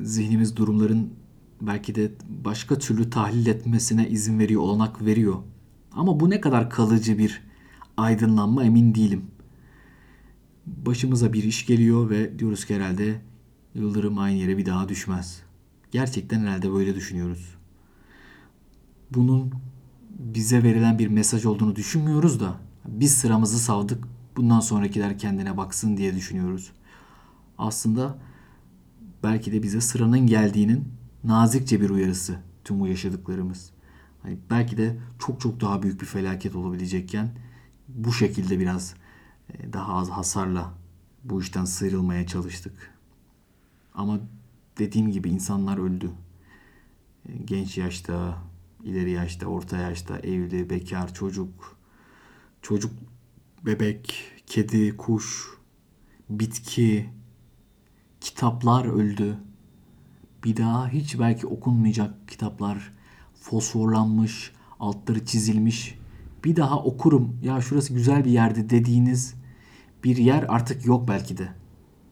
zihnimiz 0.03 0.57
durumların 0.57 1.13
belki 1.61 1.95
de 1.95 2.13
başka 2.45 2.79
türlü 2.79 3.11
tahlil 3.11 3.47
etmesine 3.47 4.09
izin 4.09 4.39
veriyor, 4.39 4.63
olanak 4.63 5.05
veriyor. 5.05 5.37
Ama 5.93 6.21
bu 6.21 6.31
ne 6.31 6.41
kadar 6.41 6.71
kalıcı 6.71 7.19
bir 7.19 7.43
aydınlanma 7.97 8.65
emin 8.65 8.95
değilim. 8.95 9.25
Başımıza 10.67 11.33
bir 11.33 11.45
iş 11.45 11.67
geliyor 11.67 12.11
ve 12.11 12.39
diyoruz 12.39 12.65
ki 12.65 12.77
herhalde 12.77 13.21
yıldırım 13.75 14.19
aynı 14.19 14.37
yere 14.37 14.59
bir 14.59 14.67
daha 14.67 14.89
düşmez. 14.89 15.43
Gerçekten 15.91 16.41
herhalde 16.41 16.73
böyle 16.73 16.95
düşünüyoruz. 16.95 17.55
Bunun 19.11 19.53
bize 20.19 20.63
verilen 20.63 20.99
bir 20.99 21.09
mesaj 21.09 21.47
olduğunu 21.47 21.77
düşünmüyoruz 21.77 22.41
da 22.41 22.61
biz 22.89 23.15
sıramızı 23.15 23.59
savdık. 23.59 24.05
Bundan 24.37 24.61
sonrakiler 24.61 25.19
kendine 25.19 25.57
baksın 25.57 25.97
diye 25.97 26.15
düşünüyoruz. 26.15 26.73
Aslında 27.59 28.19
belki 29.23 29.53
de 29.53 29.63
bize 29.63 29.81
sıranın 29.81 30.27
geldiğinin 30.27 30.89
nazikçe 31.25 31.81
bir 31.81 31.91
uyarısı 31.91 32.39
tüm 32.65 32.81
bu 32.81 32.87
yaşadıklarımız. 32.87 33.71
Hani 34.23 34.39
belki 34.51 34.77
de 34.77 34.97
çok 35.19 35.41
çok 35.41 35.61
daha 35.61 35.83
büyük 35.83 36.01
bir 36.01 36.07
felaket 36.07 36.57
olabilecekken 36.57 37.31
bu 37.89 38.13
şekilde 38.13 38.59
biraz 38.59 38.95
daha 39.73 39.95
az 39.95 40.11
hasarla 40.11 40.75
bu 41.25 41.41
işten 41.41 41.65
sıyrılmaya 41.65 42.27
çalıştık. 42.27 42.95
Ama 43.95 44.21
dediğim 44.79 45.11
gibi 45.11 45.31
insanlar 45.31 45.79
öldü. 45.79 46.11
E, 47.29 47.37
genç 47.37 47.79
yaşta, 47.79 48.39
ileri 48.85 49.11
yaşta, 49.11 49.47
orta 49.47 49.77
yaşta, 49.77 50.19
evli, 50.19 50.71
bekar, 50.71 51.15
çocuk, 51.15 51.77
çocuk, 52.63 52.93
bebek, 53.67 54.25
kedi, 54.47 54.97
kuş, 54.97 55.49
bitki, 56.31 57.11
kitaplar 58.21 58.85
öldü. 58.85 59.39
Bir 60.45 60.57
daha 60.57 60.89
hiç 60.89 61.19
belki 61.19 61.47
okunmayacak 61.47 62.29
kitaplar 62.29 62.93
fosforlanmış, 63.35 64.53
altları 64.81 65.27
çizilmiş. 65.27 65.99
Bir 66.45 66.57
daha 66.57 66.83
okurum. 66.83 67.37
Ya 67.43 67.61
şurası 67.61 67.95
güzel 67.95 68.25
bir 68.25 68.31
yerdi 68.31 68.71
dediğiniz 68.71 69.40
bir 70.05 70.17
yer 70.17 70.45
artık 70.49 70.87
yok 70.87 71.09
belki 71.09 71.39
de. 71.39 71.49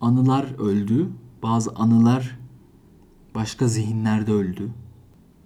Anılar 0.01 0.59
öldü. 0.59 1.09
Bazı 1.43 1.71
anılar 1.71 2.39
başka 3.35 3.69
zihinlerde 3.69 4.33
öldü. 4.33 4.71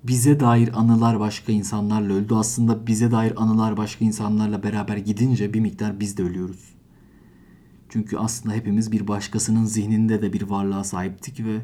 Bize 0.05 0.41
dair 0.41 0.81
anılar 0.81 1.21
başka 1.21 1.53
insanlarla 1.53 2.15
öldü. 2.15 2.35
Aslında 2.35 2.87
bize 2.87 3.11
dair 3.11 3.43
anılar 3.43 3.77
başka 3.77 4.05
insanlarla 4.05 4.63
beraber 4.63 4.97
gidince 4.97 5.55
bir 5.55 5.61
miktar 5.61 6.01
biz 6.01 6.17
de 6.17 6.23
ölüyoruz. 6.23 6.75
Çünkü 7.89 8.17
aslında 8.17 8.55
hepimiz 8.55 8.93
bir 8.93 9.09
başkasının 9.09 9.65
zihninde 9.65 10.23
de 10.23 10.33
bir 10.33 10.43
varlığa 10.43 10.85
sahiptik 10.85 11.45
ve 11.45 11.61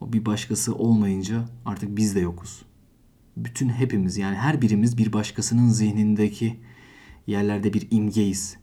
o 0.00 0.12
bir 0.12 0.26
başkası 0.26 0.74
olmayınca 0.74 1.44
artık 1.64 1.96
biz 1.96 2.14
de 2.14 2.20
yokuz. 2.20 2.62
Bütün 3.36 3.68
hepimiz 3.68 4.16
yani 4.16 4.36
her 4.36 4.62
birimiz 4.62 4.98
bir 4.98 5.12
başkasının 5.12 5.68
zihnindeki 5.68 6.60
yerlerde 7.26 7.72
bir 7.72 7.88
imgeyiz. 7.90 8.61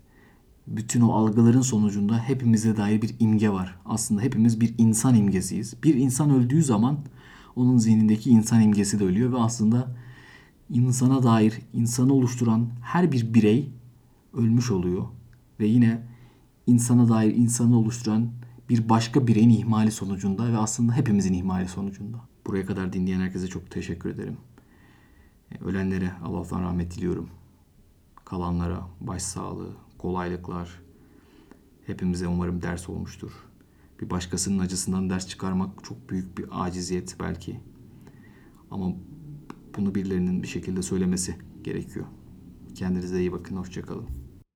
Bütün 0.69 1.01
o 1.01 1.11
algıların 1.11 1.61
sonucunda 1.61 2.19
hepimize 2.19 2.77
dair 2.77 3.01
bir 3.01 3.15
imge 3.19 3.49
var. 3.49 3.75
Aslında 3.85 4.21
hepimiz 4.21 4.61
bir 4.61 4.75
insan 4.77 5.15
imgesiyiz. 5.15 5.83
Bir 5.83 5.95
insan 5.95 6.29
öldüğü 6.29 6.63
zaman 6.63 6.99
onun 7.55 7.77
zihnindeki 7.77 8.29
insan 8.29 8.61
imgesi 8.61 8.99
de 8.99 9.03
ölüyor 9.03 9.31
ve 9.31 9.37
aslında 9.37 9.95
insana 10.69 11.23
dair, 11.23 11.59
insanı 11.73 12.13
oluşturan 12.13 12.69
her 12.81 13.11
bir 13.11 13.33
birey 13.33 13.69
ölmüş 14.33 14.71
oluyor. 14.71 15.05
Ve 15.59 15.67
yine 15.67 16.01
insana 16.67 17.09
dair 17.09 17.35
insanı 17.35 17.77
oluşturan 17.77 18.29
bir 18.69 18.89
başka 18.89 19.27
bireyin 19.27 19.49
ihmali 19.49 19.91
sonucunda 19.91 20.51
ve 20.51 20.57
aslında 20.57 20.93
hepimizin 20.93 21.33
ihmali 21.33 21.67
sonucunda. 21.67 22.17
Buraya 22.47 22.65
kadar 22.65 22.93
dinleyen 22.93 23.19
herkese 23.19 23.47
çok 23.47 23.71
teşekkür 23.71 24.09
ederim. 24.09 24.37
Ölenlere 25.65 26.11
Allah'tan 26.23 26.61
rahmet 26.61 26.97
diliyorum. 26.97 27.29
Kalanlara 28.25 28.81
başsağlığı, 29.01 29.75
kolaylıklar. 29.99 30.81
Hepimize 31.85 32.27
umarım 32.27 32.61
ders 32.61 32.89
olmuştur. 32.89 33.31
Bir 34.01 34.09
başkasının 34.09 34.59
acısından 34.59 35.09
ders 35.09 35.27
çıkarmak 35.27 35.83
çok 35.83 36.09
büyük 36.09 36.37
bir 36.37 36.45
aciziyet 36.51 37.15
belki. 37.19 37.59
Ama 38.71 38.95
bunu 39.77 39.95
birilerinin 39.95 40.43
bir 40.43 40.47
şekilde 40.47 40.81
söylemesi 40.81 41.35
gerekiyor. 41.63 42.05
Kendinize 42.75 43.19
iyi 43.19 43.31
bakın, 43.31 43.55
hoşçakalın. 43.55 44.07